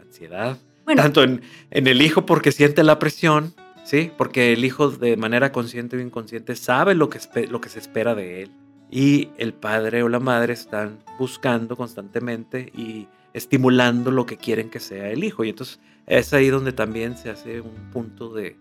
ansiedad, 0.00 0.58
tanto 0.96 1.22
en, 1.22 1.42
el 1.70 2.02
hijo 2.02 2.26
porque 2.26 2.52
siente 2.52 2.82
la 2.82 2.98
presión, 2.98 3.54
¿sí? 3.84 4.10
Porque 4.16 4.52
el 4.52 4.64
hijo 4.64 4.90
de 4.90 5.16
manera 5.16 5.52
consciente 5.52 5.96
o 5.96 6.00
inconsciente 6.00 6.56
sabe 6.56 6.94
lo 6.94 7.08
que, 7.10 7.20
lo 7.48 7.60
que 7.60 7.68
se 7.68 7.78
espera 7.78 8.14
de 8.14 8.42
él. 8.42 8.50
Y 8.90 9.28
el 9.36 9.52
padre 9.52 10.02
o 10.02 10.08
la 10.08 10.20
madre 10.20 10.54
están 10.54 10.98
buscando 11.18 11.76
constantemente 11.76 12.72
y 12.74 13.06
estimulando 13.34 14.10
lo 14.10 14.24
que 14.24 14.38
quieren 14.38 14.70
que 14.70 14.80
sea 14.80 15.10
el 15.10 15.24
hijo. 15.24 15.44
Y 15.44 15.50
entonces 15.50 15.78
es 16.06 16.32
ahí 16.32 16.48
donde 16.48 16.72
también 16.72 17.18
se 17.18 17.28
hace 17.28 17.60
un 17.60 17.90
punto 17.92 18.32
de, 18.32 18.56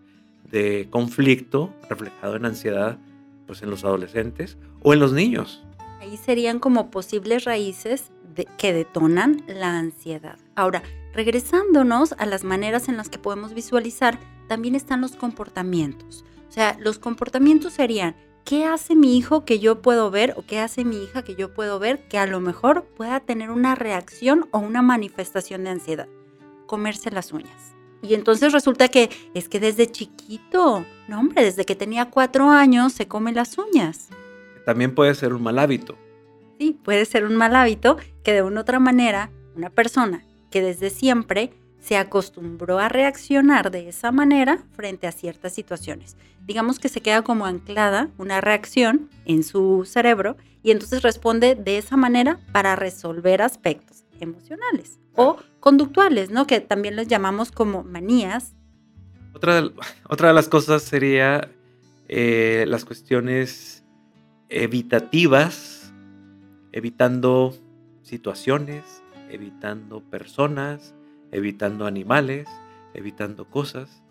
de 0.52 0.88
conflicto 0.90 1.74
reflejado 1.90 2.36
en 2.36 2.46
ansiedad 2.46 2.98
pues 3.48 3.64
en 3.64 3.70
los 3.70 3.84
adolescentes 3.84 4.58
o 4.84 4.94
en 4.94 5.00
los 5.00 5.14
niños. 5.14 5.64
Ahí 6.02 6.18
serían 6.18 6.60
como 6.60 6.92
posibles 6.92 7.46
raíces 7.46 8.12
que 8.58 8.74
detonan 8.74 9.42
la 9.48 9.80
ansiedad. 9.80 10.38
Ahora, 10.56 10.84
regresándonos 11.18 12.14
a 12.20 12.28
las 12.28 12.44
maneras 12.44 12.90
en 12.90 12.96
las 12.96 13.10
que 13.10 13.18
podemos 13.18 13.56
visualizar, 13.56 14.20
también 14.48 14.76
están 14.76 15.02
los 15.02 15.16
comportamientos. 15.16 16.24
O 16.48 16.52
sea, 16.52 16.78
los 16.80 17.00
comportamientos 17.00 17.74
serían, 17.74 18.16
¿qué 18.46 18.66
hace 18.66 18.96
mi 18.96 19.18
hijo 19.18 19.44
que 19.44 19.58
yo 19.58 19.82
puedo 19.82 20.12
ver 20.12 20.36
o 20.38 20.46
qué 20.46 20.60
hace 20.60 20.86
mi 20.86 21.04
hija 21.04 21.24
que 21.24 21.34
yo 21.34 21.56
puedo 21.56 21.80
ver 21.80 22.08
que 22.08 22.20
a 22.20 22.28
lo 22.28 22.40
mejor 22.40 22.84
pueda 22.96 23.20
tener 23.20 23.50
una 23.50 23.74
reacción 23.74 24.48
o 24.52 24.60
una 24.60 24.84
manifestación 24.84 25.64
de 25.64 25.72
ansiedad? 25.72 26.08
Comerse 26.68 27.10
las 27.10 27.34
uñas. 27.34 27.74
Y 28.04 28.14
entonces 28.14 28.54
resulta 28.54 28.88
que 28.88 29.10
es 29.34 29.50
que 29.50 29.60
desde 29.60 29.92
chiquito, 29.92 30.86
no 31.08 31.20
hombre, 31.20 31.44
desde 31.44 31.66
que 31.66 31.76
tenía 31.76 32.12
cuatro 32.12 32.52
años 32.52 32.94
se 32.94 33.08
come 33.08 33.32
las 33.32 33.58
uñas. 33.58 34.10
También 34.68 34.94
puede 34.94 35.16
ser 35.16 35.34
un 35.34 35.42
mal 35.42 35.58
hábito. 35.58 35.98
Sí, 36.60 36.80
puede 36.84 37.06
ser 37.06 37.26
un 37.26 37.36
mal 37.36 37.56
hábito 37.56 37.98
que 38.24 38.34
de 38.34 38.44
una 38.44 38.60
u 38.60 38.62
otra 38.62 38.80
manera 38.80 39.32
una 39.56 39.72
persona 39.72 40.27
que 40.50 40.62
desde 40.62 40.90
siempre 40.90 41.52
se 41.80 41.98
acostumbró 41.98 42.80
a 42.80 42.90
reaccionar 42.90 43.72
de 43.72 43.90
esa 43.90 44.12
manera 44.12 44.64
frente 44.76 45.08
a 45.08 45.12
ciertas 45.12 45.54
situaciones. 45.54 46.18
Digamos 46.46 46.80
que 46.80 46.90
se 46.90 47.02
queda 47.02 47.22
como 47.22 47.46
anclada 47.46 48.10
una 48.18 48.42
reacción 48.42 49.10
en 49.26 49.44
su 49.44 49.86
cerebro 49.86 50.38
y 50.64 50.72
entonces 50.72 51.02
responde 51.02 51.56
de 51.56 51.78
esa 51.78 51.96
manera 51.96 52.40
para 52.52 52.76
resolver 52.76 53.42
aspectos 53.42 54.04
emocionales 54.20 55.00
o 55.16 55.38
conductuales, 55.60 56.30
¿no? 56.30 56.48
Que 56.48 56.60
también 56.60 56.96
los 56.96 57.08
llamamos 57.08 57.52
como 57.52 57.84
manías. 57.84 58.54
Otra 59.34 59.62
de, 59.62 59.72
otra 60.10 60.30
de 60.30 60.34
las 60.34 60.48
cosas 60.48 60.84
sería 60.84 61.52
eh, 62.10 62.66
las 62.68 62.86
cuestiones 62.86 63.84
evitativas, 64.50 65.94
evitando 66.72 67.54
situaciones, 68.02 69.04
evitando 69.30 70.02
personas, 70.02 70.96
evitando 71.32 71.86
animales, 71.86 72.48
evitando 72.94 73.46
cosas 73.46 74.04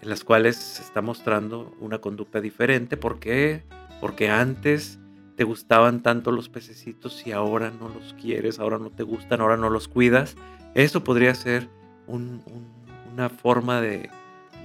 en 0.00 0.08
las 0.08 0.24
cuales 0.24 0.56
se 0.56 0.82
está 0.82 1.02
mostrando 1.02 1.74
una 1.80 1.98
conducta 1.98 2.40
diferente. 2.40 2.96
¿Por 2.96 3.18
qué? 3.18 3.64
Porque 4.00 4.30
antes 4.30 4.98
te 5.36 5.44
gustaban 5.44 6.02
tanto 6.02 6.32
los 6.32 6.48
pececitos 6.48 7.26
y 7.26 7.32
ahora 7.32 7.70
no 7.70 7.88
los 7.88 8.14
quieres, 8.14 8.58
ahora 8.58 8.78
no 8.78 8.90
te 8.90 9.02
gustan, 9.02 9.40
ahora 9.40 9.56
no 9.56 9.70
los 9.70 9.88
cuidas. 9.88 10.36
Eso 10.74 11.02
podría 11.04 11.34
ser 11.34 11.68
una 12.06 13.28
forma 13.28 13.80
de, 13.80 14.10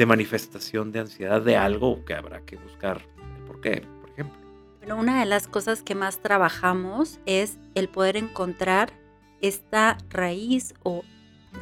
manifestación 0.05 0.91
de 0.91 0.99
ansiedad 0.99 1.41
de 1.41 1.55
algo 1.57 2.03
que 2.05 2.13
habrá 2.13 2.41
que 2.41 2.57
buscar 2.57 3.01
por 3.47 3.61
qué, 3.61 3.85
por 4.01 4.09
ejemplo. 4.09 4.37
Bueno, 4.79 4.97
una 4.97 5.19
de 5.19 5.25
las 5.25 5.47
cosas 5.47 5.81
que 5.81 5.95
más 5.95 6.19
trabajamos 6.19 7.19
es 7.25 7.57
el 7.75 7.87
poder 7.87 8.17
encontrar 8.17 8.91
esta 9.43 9.97
raíz 10.09 10.73
o 10.83 11.03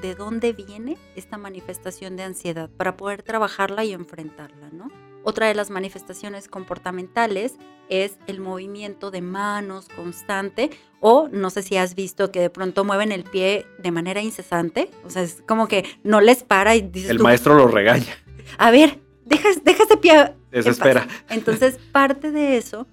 de 0.02 0.16
dónde 0.16 0.54
viene 0.54 0.98
esta 1.18 1.38
manifestación 1.38 2.16
de 2.16 2.24
ansiedad 2.24 2.70
para 2.70 2.96
poder 2.96 3.24
trabajarla 3.24 3.84
y 3.84 3.92
enfrentarla, 3.92 4.70
¿no? 4.72 4.90
Otra 5.24 5.48
de 5.48 5.56
las 5.56 5.70
manifestaciones 5.70 6.48
comportamentales 6.48 7.56
es 7.90 8.18
el 8.28 8.40
movimiento 8.40 9.12
de 9.12 9.22
manos 9.22 9.90
constante 9.90 10.70
o 11.00 11.28
no 11.28 11.50
sé 11.50 11.64
si 11.64 11.76
has 11.76 11.94
visto 11.96 12.32
que 12.32 12.40
de 12.40 12.50
pronto 12.50 12.86
mueven 12.86 13.12
el 13.12 13.24
pie 13.24 13.66
de 13.80 13.92
manera 13.92 14.22
incesante, 14.22 14.90
o 15.04 15.10
sea, 15.10 15.24
es 15.24 15.44
como 15.48 15.68
que 15.68 15.84
no 16.04 16.22
les 16.22 16.44
para 16.44 16.76
y 16.76 16.82
dices 16.82 17.10
El 17.10 17.18
tú, 17.18 17.24
maestro 17.24 17.56
lo 17.56 17.68
regaña. 17.68 18.16
a 18.58 18.72
ver, 18.72 19.00
deja, 19.26 19.50
deja 19.64 19.84
ese 19.84 19.98
pie. 19.98 20.34
Desespera. 20.52 21.06
paz". 21.06 21.14
Entonces, 21.30 21.80
parte 21.92 22.32
de 22.32 22.58
eso 22.58 22.88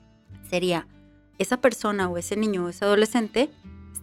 sería 0.50 0.86
esa 1.38 1.60
persona 1.60 2.08
o 2.08 2.16
ese 2.18 2.36
niño 2.36 2.64
o 2.64 2.68
ese 2.70 2.84
adolescente 2.84 3.50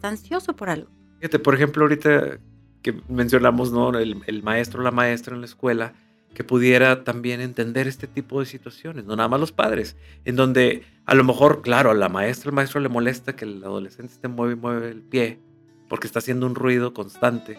está 0.06 0.10
ansioso 0.10 0.56
por 0.56 0.70
algo. 0.70 0.90
Fíjate, 1.20 1.40
por 1.40 1.56
ejemplo, 1.56 1.84
ahorita 1.84 2.40
que 2.82 3.02
mencionamos, 3.10 3.72
¿no? 3.72 3.98
El, 3.98 4.22
el 4.28 4.44
maestro 4.44 4.84
la 4.84 4.92
maestra 4.92 5.34
en 5.34 5.42
la 5.42 5.48
escuela, 5.48 5.94
que 6.34 6.44
pudiera 6.44 7.04
también 7.04 7.42
entender 7.42 7.88
este 7.88 8.08
tipo 8.08 8.40
de 8.40 8.46
situaciones, 8.46 9.06
no 9.06 9.16
nada 9.16 9.30
más 9.30 9.40
los 9.40 9.52
padres, 9.52 9.96
en 10.26 10.36
donde 10.36 10.84
a 11.06 11.16
lo 11.16 11.24
mejor, 11.24 11.62
claro, 11.62 11.92
a 11.92 11.94
la 11.94 12.10
maestra, 12.10 12.50
el 12.50 12.56
maestro 12.56 12.82
le 12.82 12.90
molesta 12.90 13.36
que 13.36 13.46
el 13.46 13.64
adolescente 13.64 14.14
esté 14.14 14.28
mueve 14.28 14.54
y 14.54 14.58
mueve 14.58 14.90
el 14.92 15.02
pie, 15.02 15.40
porque 15.88 16.08
está 16.08 16.20
haciendo 16.20 16.46
un 16.46 16.56
ruido 16.56 16.94
constante, 16.94 17.58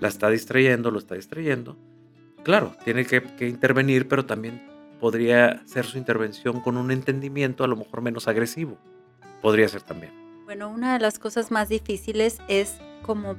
la 0.00 0.08
está 0.08 0.28
distrayendo, 0.28 0.90
lo 0.90 0.98
está 0.98 1.14
distrayendo. 1.14 1.78
Claro, 2.42 2.76
tiene 2.84 3.06
que, 3.06 3.22
que 3.22 3.48
intervenir, 3.48 4.08
pero 4.08 4.26
también 4.26 4.60
podría 5.00 5.62
ser 5.66 5.86
su 5.86 5.96
intervención 5.96 6.60
con 6.60 6.76
un 6.76 6.90
entendimiento 6.90 7.64
a 7.64 7.68
lo 7.68 7.76
mejor 7.76 8.02
menos 8.02 8.28
agresivo. 8.28 8.76
Podría 9.40 9.68
ser 9.68 9.82
también. 9.82 10.25
Bueno, 10.46 10.70
una 10.70 10.92
de 10.92 11.00
las 11.00 11.18
cosas 11.18 11.50
más 11.50 11.68
difíciles 11.68 12.38
es 12.46 12.78
como 13.02 13.34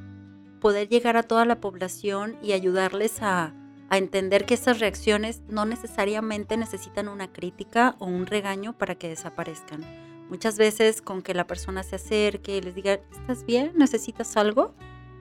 poder 0.59 0.89
llegar 0.89 1.15
a 1.15 1.23
toda 1.23 1.45
la 1.45 1.61
población 1.61 2.35
y 2.43 2.51
ayudarles 2.51 3.21
a, 3.21 3.53
a 3.87 3.97
entender 3.97 4.45
que 4.45 4.53
estas 4.53 4.81
reacciones 4.81 5.41
no 5.47 5.65
necesariamente 5.65 6.57
necesitan 6.57 7.07
una 7.07 7.31
crítica 7.31 7.95
o 7.99 8.07
un 8.07 8.25
regaño 8.25 8.77
para 8.77 8.95
que 8.95 9.07
desaparezcan. 9.07 9.85
Muchas 10.29 10.57
veces 10.57 11.01
con 11.01 11.21
que 11.21 11.33
la 11.33 11.47
persona 11.47 11.81
se 11.81 11.95
acerque 11.95 12.57
y 12.57 12.61
les 12.61 12.75
diga, 12.75 12.99
¿estás 13.13 13.45
bien? 13.45 13.71
¿Necesitas 13.77 14.35
algo? 14.35 14.73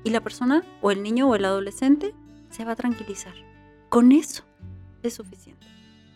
Y 0.02 0.10
la 0.10 0.20
persona 0.20 0.64
o 0.82 0.90
el 0.90 1.04
niño 1.04 1.28
o 1.28 1.36
el 1.36 1.44
adolescente 1.44 2.16
se 2.50 2.64
va 2.64 2.72
a 2.72 2.76
tranquilizar. 2.76 3.34
Con 3.90 4.10
eso 4.10 4.42
es 5.04 5.14
suficiente. 5.14 5.64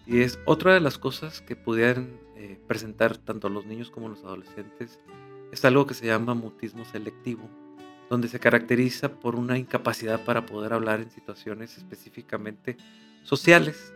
Y 0.04 0.22
es 0.22 0.40
otra 0.46 0.74
de 0.74 0.80
las 0.80 0.98
cosas 0.98 1.40
que 1.40 1.54
pudieran 1.54 2.18
eh, 2.34 2.58
presentar 2.66 3.16
tanto 3.18 3.48
los 3.48 3.66
niños 3.66 3.92
como 3.92 4.08
los 4.08 4.24
adolescentes. 4.24 4.98
Es 5.52 5.64
algo 5.64 5.86
que 5.86 5.94
se 5.94 6.06
llama 6.06 6.34
mutismo 6.34 6.84
selectivo, 6.84 7.48
donde 8.08 8.28
se 8.28 8.40
caracteriza 8.40 9.10
por 9.12 9.36
una 9.36 9.58
incapacidad 9.58 10.24
para 10.24 10.46
poder 10.46 10.72
hablar 10.72 11.00
en 11.00 11.10
situaciones 11.10 11.76
específicamente 11.76 12.76
sociales, 13.24 13.94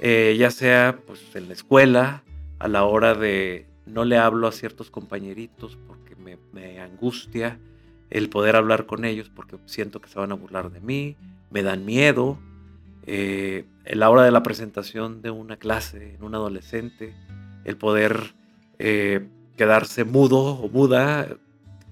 Eh, 0.00 0.36
ya 0.38 0.52
sea 0.52 1.00
pues, 1.08 1.34
en 1.34 1.48
la 1.48 1.54
escuela, 1.54 2.22
a 2.60 2.68
la 2.68 2.84
hora 2.84 3.14
de 3.14 3.66
no 3.84 4.04
le 4.04 4.16
hablo 4.16 4.46
a 4.46 4.52
ciertos 4.52 4.90
compañeritos 4.90 5.76
porque 5.88 6.14
me, 6.14 6.80
angustia 6.80 7.58
el 8.10 8.28
poder 8.28 8.54
hablar 8.54 8.86
con 8.86 9.04
ellos 9.04 9.28
porque 9.28 9.58
siento 9.66 10.00
que 10.00 10.08
se 10.08 10.18
van 10.18 10.30
a 10.30 10.34
burlar 10.34 10.70
de 10.70 10.80
mí, 10.80 11.16
me 11.50 11.62
dan 11.62 11.84
miedo, 11.84 12.38
eh, 13.06 13.64
en 13.84 13.98
la 13.98 14.10
hora 14.10 14.22
de 14.22 14.30
la 14.30 14.42
presentación 14.42 15.22
de 15.22 15.30
una 15.30 15.56
clase 15.56 16.14
en 16.14 16.22
un 16.22 16.34
adolescente, 16.34 17.14
el 17.64 17.76
poder 17.76 18.34
eh, 18.78 19.26
quedarse 19.58 20.04
mudo 20.04 20.54
o 20.54 20.68
muda, 20.70 21.36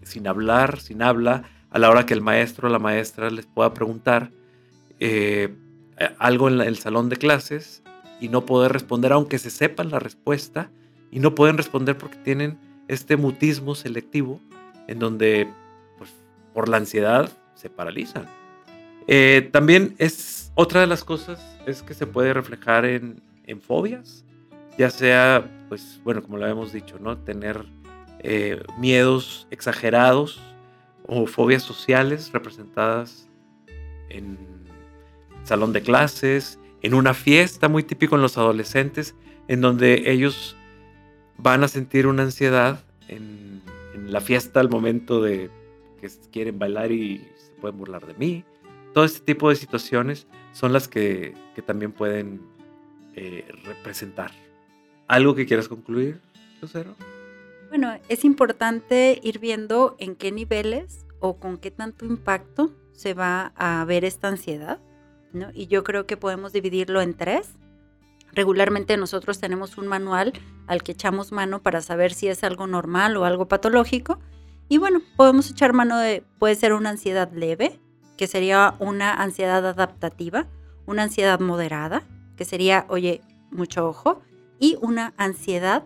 sin 0.02 0.26
hablar, 0.26 0.80
sin 0.80 1.02
habla, 1.02 1.42
a 1.70 1.78
la 1.78 1.90
hora 1.90 2.06
que 2.06 2.14
el 2.14 2.23
maestro 2.23 2.68
o 2.68 2.73
la 2.73 2.78
maestra 2.78 3.28
les 3.28 3.44
pueda 3.44 3.75
preguntar 3.75 4.30
eh, 5.00 5.54
algo 6.18 6.49
en 6.49 6.62
el 6.62 6.78
salón 6.78 7.11
de 7.11 7.16
clases 7.16 7.82
y 8.20 8.30
no 8.30 8.46
poder 8.46 8.73
responder, 8.73 9.12
aunque 9.12 9.38
se 9.38 9.50
sepan 9.50 9.90
la 9.90 9.99
respuesta, 9.99 10.70
y 11.11 11.20
no 11.20 11.35
pueden 11.35 11.56
responder 11.56 11.99
porque 11.99 12.16
tienen 12.18 12.58
este 12.88 13.16
mutismo 13.16 13.75
selectivo 13.75 14.40
en 14.88 14.99
donde, 14.99 15.49
pues, 15.99 16.11
por 16.54 16.68
la 16.68 16.78
ansiedad, 16.78 17.30
se 17.54 17.68
paralizan. 17.68 18.26
Eh, 19.07 19.48
también 19.52 19.94
es 19.98 20.52
otra 20.55 20.81
de 20.81 20.87
las 20.87 21.05
cosas 21.05 21.40
es 21.66 21.83
que 21.83 21.94
se 21.94 22.07
puede 22.07 22.33
reflejar 22.33 22.85
en, 22.85 23.20
en 23.44 23.61
fobias, 23.61 24.24
ya 24.79 24.90
sea, 24.90 25.48
pues, 25.68 26.00
bueno, 26.05 26.22
como 26.22 26.38
lo 26.38 26.46
hemos 26.46 26.72
dicho, 26.72 26.98
¿no? 26.98 27.18
Tener 27.18 27.64
eh, 28.20 28.62
miedos 28.79 29.46
exagerados 29.50 30.40
o 31.07 31.26
fobias 31.26 31.62
sociales 31.62 32.31
representadas 32.33 33.29
en 34.09 34.38
salón 35.44 35.72
de 35.72 35.83
clases, 35.83 36.59
en 36.83 36.94
una 36.94 37.14
fiesta 37.14 37.68
muy 37.68 37.83
típico 37.83 38.16
en 38.16 38.22
los 38.22 38.37
adolescentes, 38.38 39.14
en 39.48 39.61
donde 39.61 40.11
ellos 40.11 40.57
van 41.38 41.62
a 41.62 41.68
sentir 41.68 42.07
una 42.07 42.24
ansiedad 42.24 42.85
en, 43.09 43.62
en 43.94 44.12
la 44.12 44.20
fiesta 44.20 44.61
al 44.61 44.68
momento 44.68 45.22
de 45.22 45.50
que 46.00 46.09
quieren 46.31 46.59
bailar 46.59 46.92
y 46.92 47.18
se 47.37 47.52
pueden 47.61 47.79
burlar 47.79 48.07
de 48.07 48.14
mí. 48.14 48.44
Todo 48.92 49.05
este 49.05 49.20
tipo 49.20 49.48
de 49.50 49.57
situaciones 49.57 50.26
son 50.52 50.72
las 50.72 50.88
que, 50.88 51.35
que 51.55 51.62
también 51.62 51.92
pueden 51.92 52.40
eh, 53.14 53.46
representar. 53.64 54.33
¿Algo 55.09 55.35
que 55.35 55.47
quieras 55.47 55.69
concluir, 55.69 56.21
Lucero? 56.61 56.95
Bueno, 57.69 57.99
es 58.09 58.25
importante 58.25 59.21
ir 59.23 59.38
viendo 59.38 59.97
en 59.99 60.16
qué 60.16 60.33
niveles 60.33 61.07
o 61.21 61.37
con 61.38 61.59
qué 61.59 61.71
tanto 61.71 62.05
impacto 62.05 62.71
se 62.92 63.14
va 63.14 63.53
a 63.57 63.85
ver 63.85 64.05
esta 64.05 64.29
ansiedad, 64.29 64.79
¿no? 65.33 65.51
Y 65.53 65.66
yo 65.66 65.85
creo 65.85 66.07
que 66.07 66.16
podemos 66.16 66.53
dividirlo 66.53 67.01
en 67.01 67.14
tres. 67.14 67.51
Regularmente 68.33 68.97
nosotros 68.97 69.38
tenemos 69.38 69.79
un 69.79 69.87
manual 69.87 70.33
al 70.66 70.83
que 70.83 70.92
echamos 70.92 71.33
mano 71.33 71.62
para 71.62 71.83
saber 71.83 72.12
si 72.12 72.29
es 72.29 72.42
algo 72.45 72.66
normal 72.66 73.16
o 73.16 73.25
algo 73.25 73.47
patológico. 73.47 74.19
Y 74.69 74.79
bueno, 74.79 75.01
podemos 75.16 75.51
echar 75.51 75.73
mano 75.73 75.99
de, 75.99 76.25
puede 76.38 76.55
ser 76.55 76.73
una 76.73 76.90
ansiedad 76.90 77.31
leve, 77.33 77.79
que 78.16 78.27
sería 78.27 78.75
una 78.79 79.14
ansiedad 79.14 79.64
adaptativa, 79.66 80.47
una 80.87 81.05
ansiedad 81.05 81.38
moderada, 81.40 82.03
que 82.37 82.45
sería, 82.45 82.87
oye, 82.88 83.21
mucho 83.51 83.88
ojo, 83.88 84.23
y 84.59 84.77
una 84.81 85.14
ansiedad 85.16 85.85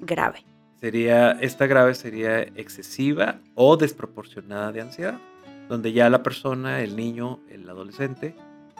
grave. 0.00 0.44
Sería, 0.80 1.32
esta 1.32 1.66
grave 1.66 1.94
sería 1.94 2.40
excesiva 2.40 3.40
o 3.54 3.76
desproporcionada 3.76 4.70
de 4.72 4.80
ansiedad, 4.80 5.18
donde 5.68 5.92
ya 5.92 6.08
la 6.08 6.22
persona, 6.22 6.80
el 6.80 6.94
niño, 6.96 7.40
el 7.50 7.68
adolescente, 7.68 8.36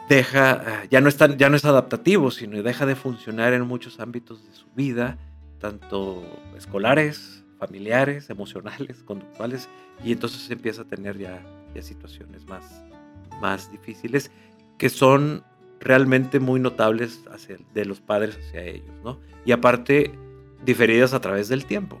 deja, 0.07 0.51
ah, 0.51 0.83
ya 0.89 1.01
no, 1.01 1.09
está, 1.09 1.35
ya 1.35 1.49
no 1.49 1.57
es 1.57 1.65
adaptativo, 1.65 2.31
sino 2.31 2.61
deja 2.63 2.85
de 2.85 2.95
funcionar 2.95 3.53
en 3.53 3.67
muchos 3.67 3.99
ámbitos 3.99 4.45
de 4.47 4.53
su 4.53 4.65
vida, 4.75 5.17
tanto 5.59 6.23
escolares, 6.57 7.43
familiares, 7.59 8.29
emocionales, 8.29 9.03
conductuales, 9.03 9.69
y 10.03 10.13
entonces 10.13 10.49
empieza 10.49 10.83
a 10.83 10.85
tener 10.85 11.17
ya, 11.17 11.41
ya 11.75 11.81
situaciones 11.81 12.45
más, 12.47 12.81
más 13.41 13.71
difíciles 13.71 14.31
que 14.77 14.89
son 14.89 15.43
realmente 15.79 16.39
muy 16.39 16.59
notables 16.59 17.23
hacia, 17.31 17.57
de 17.73 17.85
los 17.85 17.99
padres 18.01 18.37
hacia 18.37 18.63
ellos, 18.63 18.91
¿no? 19.03 19.19
Y 19.45 19.51
aparte, 19.51 20.11
diferidas 20.63 21.13
a 21.13 21.21
través 21.21 21.47
del 21.47 21.65
tiempo. 21.65 21.99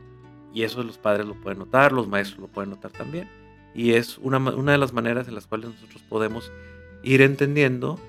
Y 0.53 0.63
eso 0.63 0.83
los 0.83 0.97
padres 0.97 1.25
lo 1.25 1.35
pueden 1.35 1.59
notar, 1.59 1.91
los 1.91 2.07
maestros 2.07 2.39
lo 2.39 2.47
pueden 2.47 2.71
notar 2.71 2.91
también. 2.91 3.29
Y 3.73 3.93
es 3.93 4.17
una, 4.17 4.37
una 4.37 4.71
de 4.71 4.77
las 4.77 4.93
maneras 4.93 5.27
en 5.27 5.35
las 5.35 5.47
cuales 5.47 5.69
nosotros 5.69 6.03
podemos 6.09 6.51
ir 7.03 7.21
entendiendo 7.21 7.99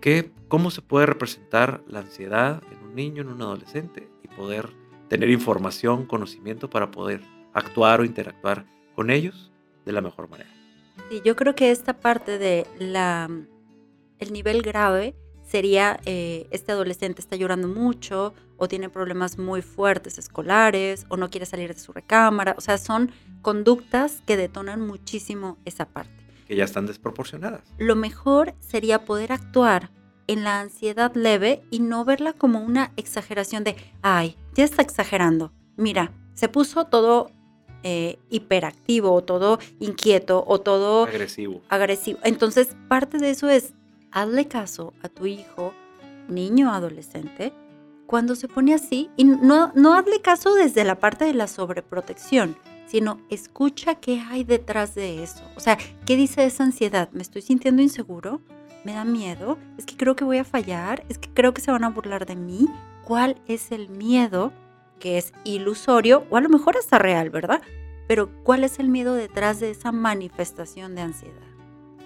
que 0.00 0.30
cómo 0.48 0.70
se 0.70 0.82
puede 0.82 1.06
representar 1.06 1.82
la 1.86 2.00
ansiedad 2.00 2.62
en 2.70 2.88
un 2.88 2.94
niño, 2.94 3.22
en 3.22 3.28
un 3.28 3.42
adolescente, 3.42 4.08
y 4.22 4.28
poder 4.28 4.70
tener 5.08 5.30
información, 5.30 6.06
conocimiento 6.06 6.68
para 6.68 6.90
poder 6.90 7.20
actuar 7.52 8.00
o 8.00 8.04
interactuar 8.04 8.66
con 8.94 9.10
ellos 9.10 9.52
de 9.84 9.92
la 9.92 10.00
mejor 10.00 10.28
manera. 10.28 10.50
Sí, 11.10 11.22
yo 11.24 11.36
creo 11.36 11.54
que 11.54 11.70
esta 11.70 11.94
parte 11.94 12.38
de 12.38 12.66
la 12.78 13.28
el 14.24 14.32
nivel 14.32 14.62
grave 14.62 15.14
sería 15.42 16.00
eh, 16.06 16.48
este 16.50 16.72
adolescente 16.72 17.20
está 17.20 17.36
llorando 17.36 17.68
mucho 17.68 18.34
o 18.56 18.66
tiene 18.66 18.88
problemas 18.88 19.38
muy 19.38 19.62
fuertes 19.62 20.18
escolares 20.18 21.06
o 21.08 21.16
no 21.16 21.30
quiere 21.30 21.46
salir 21.46 21.72
de 21.74 21.80
su 21.80 21.92
recámara. 21.92 22.54
O 22.58 22.60
sea, 22.60 22.78
son 22.78 23.12
conductas 23.42 24.22
que 24.26 24.36
detonan 24.36 24.80
muchísimo 24.80 25.58
esa 25.64 25.84
parte. 25.86 26.12
Que 26.48 26.56
ya 26.56 26.64
están 26.64 26.86
desproporcionadas. 26.86 27.62
Lo 27.78 27.94
mejor 27.96 28.54
sería 28.60 29.04
poder 29.04 29.32
actuar 29.32 29.90
en 30.26 30.44
la 30.44 30.60
ansiedad 30.60 31.14
leve 31.14 31.62
y 31.70 31.80
no 31.80 32.04
verla 32.04 32.32
como 32.32 32.60
una 32.60 32.92
exageración 32.96 33.64
de, 33.64 33.76
ay, 34.02 34.36
ya 34.54 34.64
está 34.64 34.82
exagerando. 34.82 35.52
Mira, 35.76 36.12
se 36.34 36.48
puso 36.48 36.86
todo 36.86 37.30
eh, 37.82 38.18
hiperactivo 38.30 39.12
o 39.12 39.22
todo 39.22 39.58
inquieto 39.78 40.42
o 40.46 40.60
todo 40.60 41.04
Agresivo. 41.04 41.60
agresivo. 41.68 42.18
Entonces, 42.22 42.74
parte 42.88 43.18
de 43.18 43.30
eso 43.30 43.50
es, 43.50 43.74
hazle 44.14 44.48
caso 44.48 44.94
a 45.02 45.10
tu 45.10 45.26
hijo, 45.26 45.74
niño 46.28 46.72
adolescente, 46.72 47.52
cuando 48.06 48.34
se 48.34 48.48
pone 48.48 48.72
así, 48.72 49.10
y 49.16 49.24
no, 49.24 49.72
no 49.74 49.92
hazle 49.92 50.22
caso 50.22 50.54
desde 50.54 50.84
la 50.84 50.98
parte 50.98 51.26
de 51.26 51.34
la 51.34 51.46
sobreprotección, 51.46 52.56
sino 52.86 53.20
escucha 53.28 53.96
qué 53.96 54.20
hay 54.20 54.44
detrás 54.44 54.94
de 54.94 55.22
eso. 55.22 55.42
O 55.56 55.60
sea, 55.60 55.76
¿qué 56.06 56.16
dice 56.16 56.46
esa 56.46 56.64
ansiedad? 56.64 57.10
¿Me 57.12 57.20
estoy 57.20 57.42
sintiendo 57.42 57.82
inseguro? 57.82 58.40
me 58.84 58.92
da 58.92 59.04
miedo, 59.04 59.58
es 59.78 59.86
que 59.86 59.96
creo 59.96 60.14
que 60.14 60.24
voy 60.24 60.38
a 60.38 60.44
fallar, 60.44 61.04
es 61.08 61.18
que 61.18 61.30
creo 61.32 61.54
que 61.54 61.62
se 61.62 61.72
van 61.72 61.84
a 61.84 61.90
burlar 61.90 62.26
de 62.26 62.36
mí. 62.36 62.68
¿Cuál 63.04 63.40
es 63.48 63.72
el 63.72 63.88
miedo 63.88 64.52
que 65.00 65.18
es 65.18 65.32
ilusorio 65.44 66.24
o 66.30 66.36
a 66.36 66.40
lo 66.40 66.48
mejor 66.48 66.76
está 66.76 66.98
real, 66.98 67.30
¿verdad? 67.30 67.60
Pero 68.06 68.30
¿cuál 68.44 68.64
es 68.64 68.78
el 68.78 68.88
miedo 68.88 69.14
detrás 69.14 69.60
de 69.60 69.70
esa 69.70 69.90
manifestación 69.90 70.94
de 70.94 71.02
ansiedad? 71.02 71.53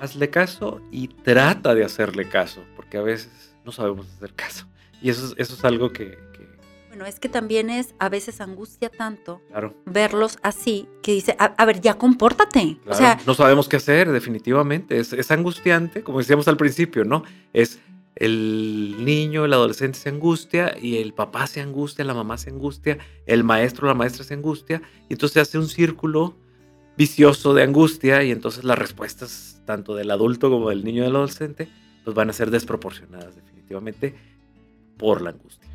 Hazle 0.01 0.31
caso 0.31 0.81
y 0.91 1.09
trata 1.09 1.75
de 1.75 1.85
hacerle 1.85 2.29
caso, 2.29 2.63
porque 2.77 2.99
a 2.99 3.03
veces 3.03 3.55
no 3.65 3.73
sabemos 3.73 4.07
hacer 4.17 4.33
caso. 4.35 4.67
Y 5.03 5.11
eso, 5.11 5.27
es- 5.27 5.35
eso 5.37 5.55
es 5.55 5.65
algo 5.65 5.93
que, 5.93 6.11
que- 6.33 6.49
Bueno, 6.89 7.05
es 7.07 7.21
que 7.21 7.29
también 7.29 7.71
es, 7.71 7.95
a 7.99 8.09
veces 8.09 8.41
angustia 8.41 8.89
tanto 8.91 9.41
claro, 9.49 9.75
verlos 9.87 10.39
así, 10.43 10.89
que 11.03 11.13
dice, 11.13 11.37
a, 11.39 11.47
a 11.47 11.65
ver, 11.65 11.81
ya 11.81 11.95
compórtate. 11.95 12.79
claro, 12.83 12.91
O 12.91 12.95
sea, 12.95 13.19
no 13.27 13.35
sabemos 13.35 13.69
qué 13.69 13.77
hacer, 13.77 14.11
definitivamente. 14.11 14.99
Es, 14.99 15.13
es 15.13 15.31
angustiante, 15.31 16.03
como 16.03 16.19
decíamos 16.19 16.49
al 16.49 16.57
principio, 16.57 17.05
¿no? 17.05 17.23
Es 17.53 17.79
el 18.17 18.97
niño, 19.05 19.45
el 19.45 19.53
adolescente 19.53 19.97
se 19.99 20.09
angustia 20.09 20.77
y 20.81 20.97
el 20.99 21.13
papá 21.15 21.47
se 21.47 21.61
angustia, 21.61 22.05
la 22.05 22.15
mamá 22.15 22.37
se 22.37 22.51
angustia, 22.51 22.99
el 23.27 23.45
maestro, 23.45 23.87
la 23.87 23.95
maestra 23.95 24.25
se 24.25 24.35
angustia, 24.35 24.83
y 25.09 25.13
entonces 25.13 25.35
se 25.35 25.41
hace 25.41 25.59
un 25.59 25.69
círculo 25.69 26.37
vicioso 26.99 27.55
de 27.55 27.63
angustia 27.63 28.25
y 28.25 28.33
entonces 28.33 28.65
las 28.65 28.77
respuestas 28.77 29.63
tanto 29.65 29.95
del 29.95 30.11
adulto 30.11 30.51
como 30.51 30.71
del 30.71 30.85
niño 30.85 31.03
y 31.03 31.07
del 31.07 31.15
adolescente 31.15 31.69
pues 32.03 32.17
van 32.17 32.29
a 32.29 32.33
ser 32.33 32.51
desproporcionadas 32.51 33.37
definitivamente 33.37 34.17
por 34.99 35.23
la 35.23 35.31
angustia. 35.31 35.71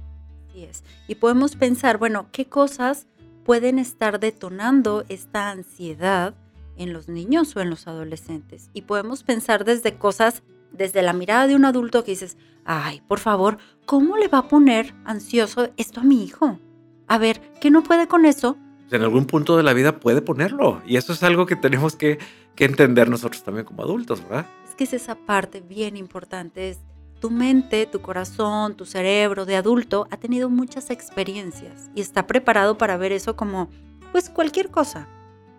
Es. 0.54 0.84
Y 1.08 1.16
podemos 1.16 1.56
pensar, 1.56 1.98
bueno, 1.98 2.28
¿qué 2.34 2.46
cosas 2.46 3.08
pueden 3.46 3.80
estar 3.80 4.20
detonando 4.20 5.06
esta 5.08 5.50
ansiedad 5.50 6.36
en 6.76 6.92
los 6.92 7.08
niños 7.08 7.56
o 7.56 7.62
en 7.62 7.70
los 7.70 7.88
adolescentes? 7.88 8.70
Y 8.74 8.82
podemos 8.82 9.24
pensar 9.24 9.64
desde 9.64 9.98
cosas, 9.98 10.44
desde 10.74 11.04
la 11.04 11.14
mirada 11.14 11.48
de 11.48 11.56
un 11.56 11.64
adulto 11.64 12.04
que 12.04 12.12
dices, 12.12 12.38
ay, 12.66 13.02
por 13.08 13.20
favor, 13.20 13.60
¿cómo 13.86 14.18
le 14.18 14.28
va 14.28 14.40
a 14.40 14.48
poner 14.50 14.94
ansioso 15.06 15.70
esto 15.78 16.02
a 16.02 16.04
mi 16.04 16.24
hijo? 16.24 16.60
A 17.08 17.18
ver, 17.18 17.40
¿qué 17.62 17.72
no 17.72 17.82
puede 17.82 18.08
con 18.10 18.26
eso? 18.26 18.58
En 18.91 19.02
algún 19.02 19.26
punto 19.26 19.58
de 19.58 19.63
la 19.63 19.74
vida 19.74 20.00
puede 20.00 20.22
ponerlo 20.22 20.82
y 20.86 20.98
eso 20.98 21.13
es 21.13 21.24
algo 21.24 21.46
que 21.46 21.56
tenemos 21.56 21.96
que, 21.96 22.19
que 22.56 22.65
entender 22.65 23.10
nosotros 23.10 23.43
también 23.43 23.65
como 23.65 23.82
adultos, 23.84 24.22
¿verdad? 24.22 24.46
Es 24.67 24.76
que 24.76 24.84
es 24.84 24.93
esa 24.93 25.15
parte 25.15 25.62
bien 25.62 25.98
importante, 25.98 26.69
es 26.69 26.80
tu 27.19 27.32
mente, 27.32 27.86
tu 27.86 28.02
corazón, 28.02 28.76
tu 28.76 28.86
cerebro 28.86 29.46
de 29.46 29.56
adulto 29.56 30.08
ha 30.12 30.17
tenido 30.17 30.50
muchas 30.50 30.89
experiencias 30.89 31.89
y 31.96 32.02
está 32.02 32.28
preparado 32.28 32.78
para 32.78 32.98
ver 32.98 33.13
eso 33.13 33.36
como 33.36 33.69
pues 34.12 34.30
cualquier 34.30 34.69
cosa. 34.69 35.08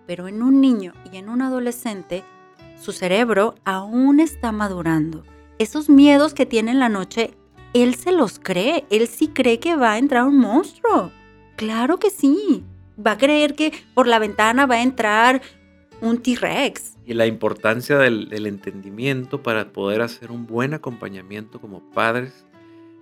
Pero 0.06 0.28
en 0.28 0.42
un 0.42 0.60
niño 0.60 0.92
y 1.10 1.16
en 1.16 1.30
un 1.30 1.40
adolescente, 1.40 2.22
su 2.78 2.92
cerebro 2.92 3.54
aún 3.64 4.20
está 4.20 4.52
madurando. 4.52 5.24
Esos 5.58 5.88
miedos 5.88 6.34
que 6.34 6.44
tiene 6.44 6.72
en 6.72 6.80
la 6.80 6.90
noche, 6.90 7.34
él 7.72 7.94
se 7.94 8.12
los 8.12 8.38
cree, 8.38 8.84
él 8.90 9.08
sí 9.08 9.28
cree 9.28 9.58
que 9.58 9.74
va 9.74 9.92
a 9.92 9.98
entrar 9.98 10.24
un 10.24 10.38
monstruo. 10.38 11.10
Claro 11.56 11.98
que 11.98 12.10
sí. 12.10 12.62
Va 12.98 13.12
a 13.12 13.18
creer 13.18 13.54
que 13.54 13.72
por 13.94 14.06
la 14.06 14.18
ventana 14.18 14.66
va 14.66 14.76
a 14.76 14.82
entrar 14.82 15.42
un 16.00 16.18
T-Rex. 16.18 16.98
Y 17.06 17.14
la 17.14 17.26
importancia 17.26 17.98
del, 17.98 18.46
entendimiento 18.46 19.42
para 19.42 19.72
poder 19.72 20.02
hacer 20.02 20.30
un 20.30 20.46
buen 20.46 20.74
acompañamiento 20.74 21.60
como 21.60 21.80
padres 21.90 22.44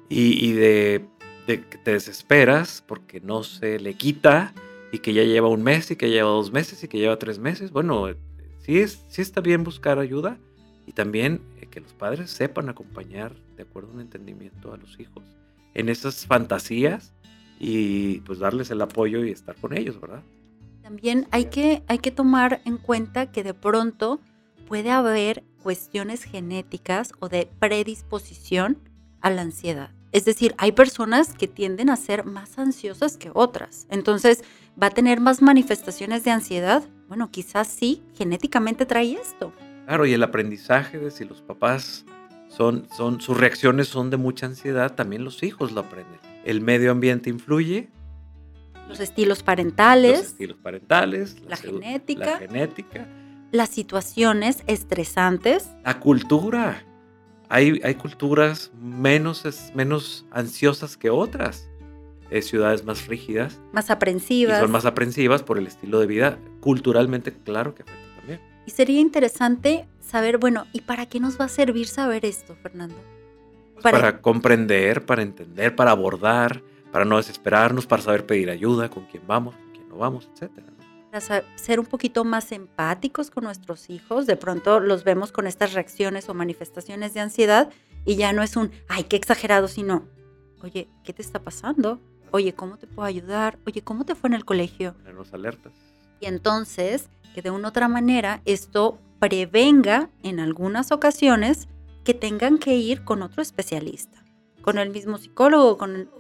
y, 0.09 0.53
de 0.53 1.05
que 1.47 1.57
te 1.57 1.93
desesperas 1.93 2.83
porque 2.87 3.21
no 3.21 3.43
se 3.43 3.79
le 3.79 3.95
quita 3.95 4.53
y 4.93 4.99
que 4.99 5.13
ya 5.13 5.25
lleva 5.25 5.49
un 5.49 5.63
mes 5.63 5.91
y 5.91 5.97
que 5.97 6.11
lleva 6.11 6.31
dos 6.31 6.53
meses 6.53 6.83
y 6.85 6.89
que 6.89 6.99
lleva 6.99 7.19
tres 7.19 7.39
meses. 7.39 7.71
Bueno, 7.71 8.09
eh, 8.09 8.17
sí, 8.59 8.79
es, 8.79 9.05
sí 9.09 9.23
está 9.23 9.41
bien 9.41 9.65
buscar 9.65 9.99
ayuda 9.99 10.39
y 10.87 10.93
también 10.93 11.41
eh, 11.61 11.67
que 11.67 11.81
los 11.81 11.93
padres 11.95 12.31
sepan 12.31 12.69
acompañar 12.69 13.35
de 13.57 13.63
acuerdo 13.63 13.91
a 13.91 13.95
un 13.95 14.01
entendimiento 14.01 14.73
a 14.73 14.77
los 14.77 14.99
hijos 15.01 15.25
en 15.75 15.89
esas 15.89 16.27
fantasías 16.27 17.13
y 17.65 18.19
pues 18.23 18.41
darles 18.41 18.73
el 18.73 18.83
apoyo 18.83 19.25
y 19.25 19.31
estar 19.31 19.55
con 19.55 19.77
ellos, 19.77 20.01
¿verdad? 20.01 20.25
También 20.83 21.29
hay 21.31 21.45
que, 21.45 21.85
hay 21.87 21.99
que 21.99 22.11
tomar 22.11 22.61
en 22.65 22.77
cuenta 22.77 23.31
que 23.31 23.45
de 23.45 23.55
pronto 23.55 24.21
puede 24.67 24.91
haber 24.91 25.45
cuestiones 25.63 26.25
genéticas 26.25 27.13
o 27.21 27.29
de 27.29 27.49
predisposición 27.61 28.79
a 29.21 29.31
la 29.31 29.43
ansiedad. 29.43 29.91
Es 30.11 30.25
decir, 30.25 30.57
hay 30.59 30.73
personas 30.73 31.35
que 31.35 31.47
tienden 31.47 31.89
a 31.89 31.97
ser 31.97 32.25
más 32.25 32.59
ansiosas 32.59 33.17
que 33.17 33.31
otras. 33.33 33.87
Entonces, 33.91 34.43
¿va 34.81 34.89
a 34.89 34.91
tener 34.91 35.21
más 35.21 35.41
manifestaciones 35.41 36.25
de 36.25 36.33
ansiedad? 36.33 36.83
Bueno, 37.07 37.31
quizás 37.31 37.69
sí, 37.69 38.03
genéticamente 38.19 38.87
trae 38.87 39.13
esto. 39.13 39.53
Claro, 39.87 40.05
y 40.05 40.13
el 40.15 40.23
aprendizaje 40.25 40.99
de 40.99 41.13
si 41.13 41.25
los 41.25 41.41
papás 41.43 42.05
son, 42.49 42.89
son, 42.91 43.21
sus 43.21 43.39
reacciones 43.39 43.87
son 43.87 44.11
de 44.11 44.17
mucha 44.17 44.47
ansiedad, 44.47 44.97
también 44.97 45.23
los 45.23 45.45
hijos 45.45 45.71
lo 45.71 45.83
aprenden. 45.83 46.32
El 46.45 46.61
medio 46.61 46.91
ambiente 46.91 47.31
influye, 47.31 47.89
Los 48.89 49.01
estilos 49.01 49.43
parentales, 49.43 50.19
los 50.19 50.27
estilos 50.29 50.57
parentales, 50.59 51.41
la 51.49 51.57
genética. 51.57 52.27
la 52.27 52.39
genética, 52.39 53.09
las 53.53 53.69
situaciones 53.71 54.63
estresantes, 54.67 55.71
la 55.85 56.01
cultura. 56.01 56.85
Hay, 57.49 57.81
hay 57.85 57.95
culturas 57.97 58.71
menos, 58.81 59.45
menos 59.75 60.27
ansiosas 60.31 60.97
que 60.97 61.11
otras, 61.11 61.69
Eh, 62.31 62.41
ciudades 62.41 62.83
más 62.83 63.09
rígidas 63.09 63.61
más 63.75 63.91
y 63.91 63.93
aprensivas. 63.93 64.59
son 64.59 64.71
más 64.71 64.87
aprensivas 64.87 65.43
por 65.43 65.59
el 65.59 65.67
estilo 65.67 66.01
de 66.01 66.07
vida. 66.07 66.39
Culturalmente, 66.61 67.31
claro 67.35 67.75
que 67.75 67.83
afecta 67.83 68.17
también. 68.17 68.41
Y 68.67 68.71
sería 68.71 69.01
interesante 69.01 69.87
saber, 70.01 70.39
bueno, 70.39 70.65
¿y 70.73 70.81
para 70.81 71.05
qué 71.05 71.21
nos 71.21 71.39
va 71.39 71.45
a 71.45 71.49
servir 71.49 71.87
saber 71.89 72.25
esto, 72.25 72.57
Fernando? 72.63 72.97
Para, 73.81 73.99
Para- 73.99 74.21
comprender, 74.21 75.07
para 75.07 75.23
entender, 75.23 75.75
para 75.75 75.91
abordar, 75.93 76.63
para 76.91 77.05
no 77.05 77.17
desesperarnos, 77.17 77.87
para 77.87 78.03
saber 78.03 78.27
pedir 78.27 78.51
ayuda, 78.51 78.91
con 78.91 79.07
quién 79.07 79.23
vamos, 79.27 79.55
con 79.55 79.71
quién 79.73 79.89
no 79.89 79.97
vamos, 79.97 80.29
etcétera. 80.33 80.67
Para 81.11 81.43
ser 81.57 81.81
un 81.81 81.87
poquito 81.87 82.25
más 82.25 82.53
empáticos 82.53 83.31
con 83.31 83.45
nuestros 83.45 83.91
hijos. 83.91 84.27
De 84.27 84.37
pronto 84.37 84.81
los 84.81 85.05
vemos 85.05 85.31
con 85.33 85.47
estas 85.47 85.73
reacciones 85.75 86.29
o 86.29 86.35
manifestaciones 86.35 87.13
de 87.15 87.21
ansiedad 87.21 87.71
y 88.05 88.17
ya 88.17 88.33
no 88.33 88.43
es 88.43 88.57
un, 88.57 88.71
ay, 88.89 89.05
qué 89.05 89.17
exagerado, 89.17 89.69
sino, 89.69 90.05
oye, 90.63 90.89
¿qué 91.05 91.13
te 91.13 91.23
está 91.23 91.41
pasando? 91.41 92.01
Oye, 92.31 92.55
¿cómo 92.55 92.79
te 92.79 92.87
puedo 92.87 93.07
ayudar? 93.07 93.59
Oye, 93.67 93.83
¿cómo 93.83 94.05
te 94.07 94.15
fue 94.15 94.29
en 94.29 94.35
el 94.35 94.45
colegio? 94.47 94.95
Ponernos 94.95 95.35
alertas. 95.35 95.73
Y 96.21 96.27
entonces, 96.27 97.09
que 97.35 97.43
de 97.43 97.51
una 97.51 97.69
u 97.69 97.71
otra 97.71 97.89
manera 97.89 98.41
esto 98.47 98.99
prevenga 99.19 100.09
en 100.23 100.41
algunas 100.41 100.93
ocasiones 100.93 101.69
que 102.05 102.15
tengan 102.15 102.59
que 102.59 102.75
ir 102.75 103.05
con 103.05 103.23
otro 103.23 103.43
especialista, 103.43 104.25
con 104.63 104.79
el 104.79 104.91
mismo 104.91 105.19
psicólogo 105.19 105.71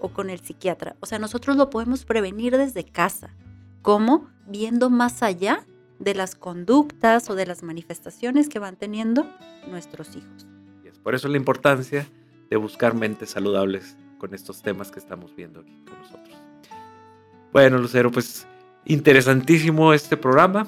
o 0.00 0.08
con 0.12 0.30
el, 0.30 0.40
psiquiatra. 0.40 0.96
O 1.00 1.06
sea, 1.06 1.18
nosotros 1.18 1.56
lo 1.56 1.70
podemos 1.70 2.04
prevenir 2.04 2.56
desde 2.56 2.84
casa. 2.84 3.34
¿Cómo? 3.82 4.28
Viendo 4.46 4.90
más 4.90 5.22
allá 5.22 5.66
de 5.98 6.14
las 6.14 6.34
conductas 6.34 7.30
o 7.30 7.34
de 7.34 7.46
las 7.46 7.62
manifestaciones 7.62 8.48
que 8.48 8.58
van 8.58 8.76
teniendo 8.76 9.26
nuestros 9.68 10.16
hijos. 10.16 10.46
Y 10.84 10.98
por 11.00 11.14
eso 11.14 11.28
la 11.28 11.36
importancia 11.36 12.08
de 12.50 12.56
buscar 12.56 12.94
mentes 12.94 13.30
saludables 13.30 13.96
con 14.18 14.34
estos 14.34 14.62
temas 14.62 14.90
que 14.90 14.98
estamos 14.98 15.34
viendo 15.34 15.60
aquí 15.60 15.82
con 15.86 15.98
nosotros. 15.98 16.36
Bueno, 17.52 17.78
Lucero, 17.78 18.10
pues 18.10 18.46
interesantísimo 18.84 19.92
este 19.92 20.16
programa. 20.16 20.66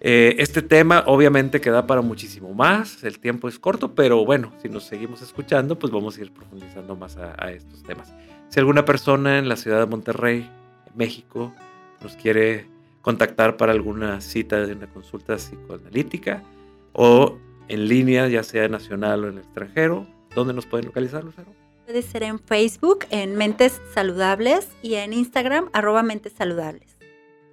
Eh, 0.00 0.36
este 0.38 0.62
tema 0.62 1.04
obviamente 1.06 1.60
queda 1.60 1.86
para 1.86 2.02
muchísimo 2.02 2.52
más, 2.52 3.02
el 3.02 3.18
tiempo 3.18 3.48
es 3.48 3.58
corto, 3.58 3.94
pero 3.94 4.24
bueno, 4.24 4.52
si 4.60 4.68
nos 4.68 4.84
seguimos 4.84 5.22
escuchando, 5.22 5.78
pues 5.78 5.92
vamos 5.92 6.18
a 6.18 6.20
ir 6.20 6.32
profundizando 6.32 6.96
más 6.96 7.16
a, 7.16 7.34
a 7.38 7.50
estos 7.50 7.82
temas. 7.82 8.14
Si 8.48 8.60
alguna 8.60 8.84
persona 8.84 9.38
en 9.38 9.48
la 9.48 9.56
ciudad 9.56 9.80
de 9.80 9.86
Monterrey, 9.86 10.50
México, 10.94 11.54
nos 12.02 12.14
quiere 12.16 12.66
contactar 13.02 13.56
para 13.56 13.72
alguna 13.72 14.20
cita 14.20 14.66
de 14.66 14.72
una 14.72 14.88
consulta 14.88 15.36
psicoanalítica 15.36 16.42
o 16.92 17.38
en 17.68 17.88
línea, 17.88 18.28
ya 18.28 18.42
sea 18.42 18.68
nacional 18.68 19.24
o 19.24 19.28
en 19.28 19.34
el 19.34 19.38
extranjero, 19.40 20.06
¿dónde 20.34 20.52
nos 20.52 20.66
pueden 20.66 20.86
localizar, 20.86 21.24
Lucero? 21.24 21.48
Puede 21.84 22.02
ser 22.02 22.24
en 22.24 22.40
Facebook, 22.40 23.06
en 23.10 23.36
Mentes 23.36 23.80
Saludables 23.94 24.68
y 24.82 24.94
en 24.94 25.12
Instagram, 25.12 25.70
arroba 25.72 26.02
Mentes 26.02 26.32
Saludables. 26.32 26.96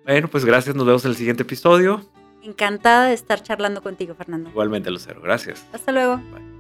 Bueno, 0.06 0.28
pues 0.28 0.44
gracias, 0.44 0.76
nos 0.76 0.86
vemos 0.86 1.06
en 1.06 1.12
el 1.12 1.18
siguiente 1.18 1.44
episodio. 1.44 2.02
Encantada 2.44 3.08
de 3.08 3.14
estar 3.14 3.42
charlando 3.42 3.82
contigo, 3.82 4.16
Fernando. 4.16 4.50
Igualmente, 4.50 4.92
Lucero, 4.92 5.22
gracias. 5.22 5.66
Hasta 5.74 5.92
luego. 5.92 6.18
Bye. 6.18 6.53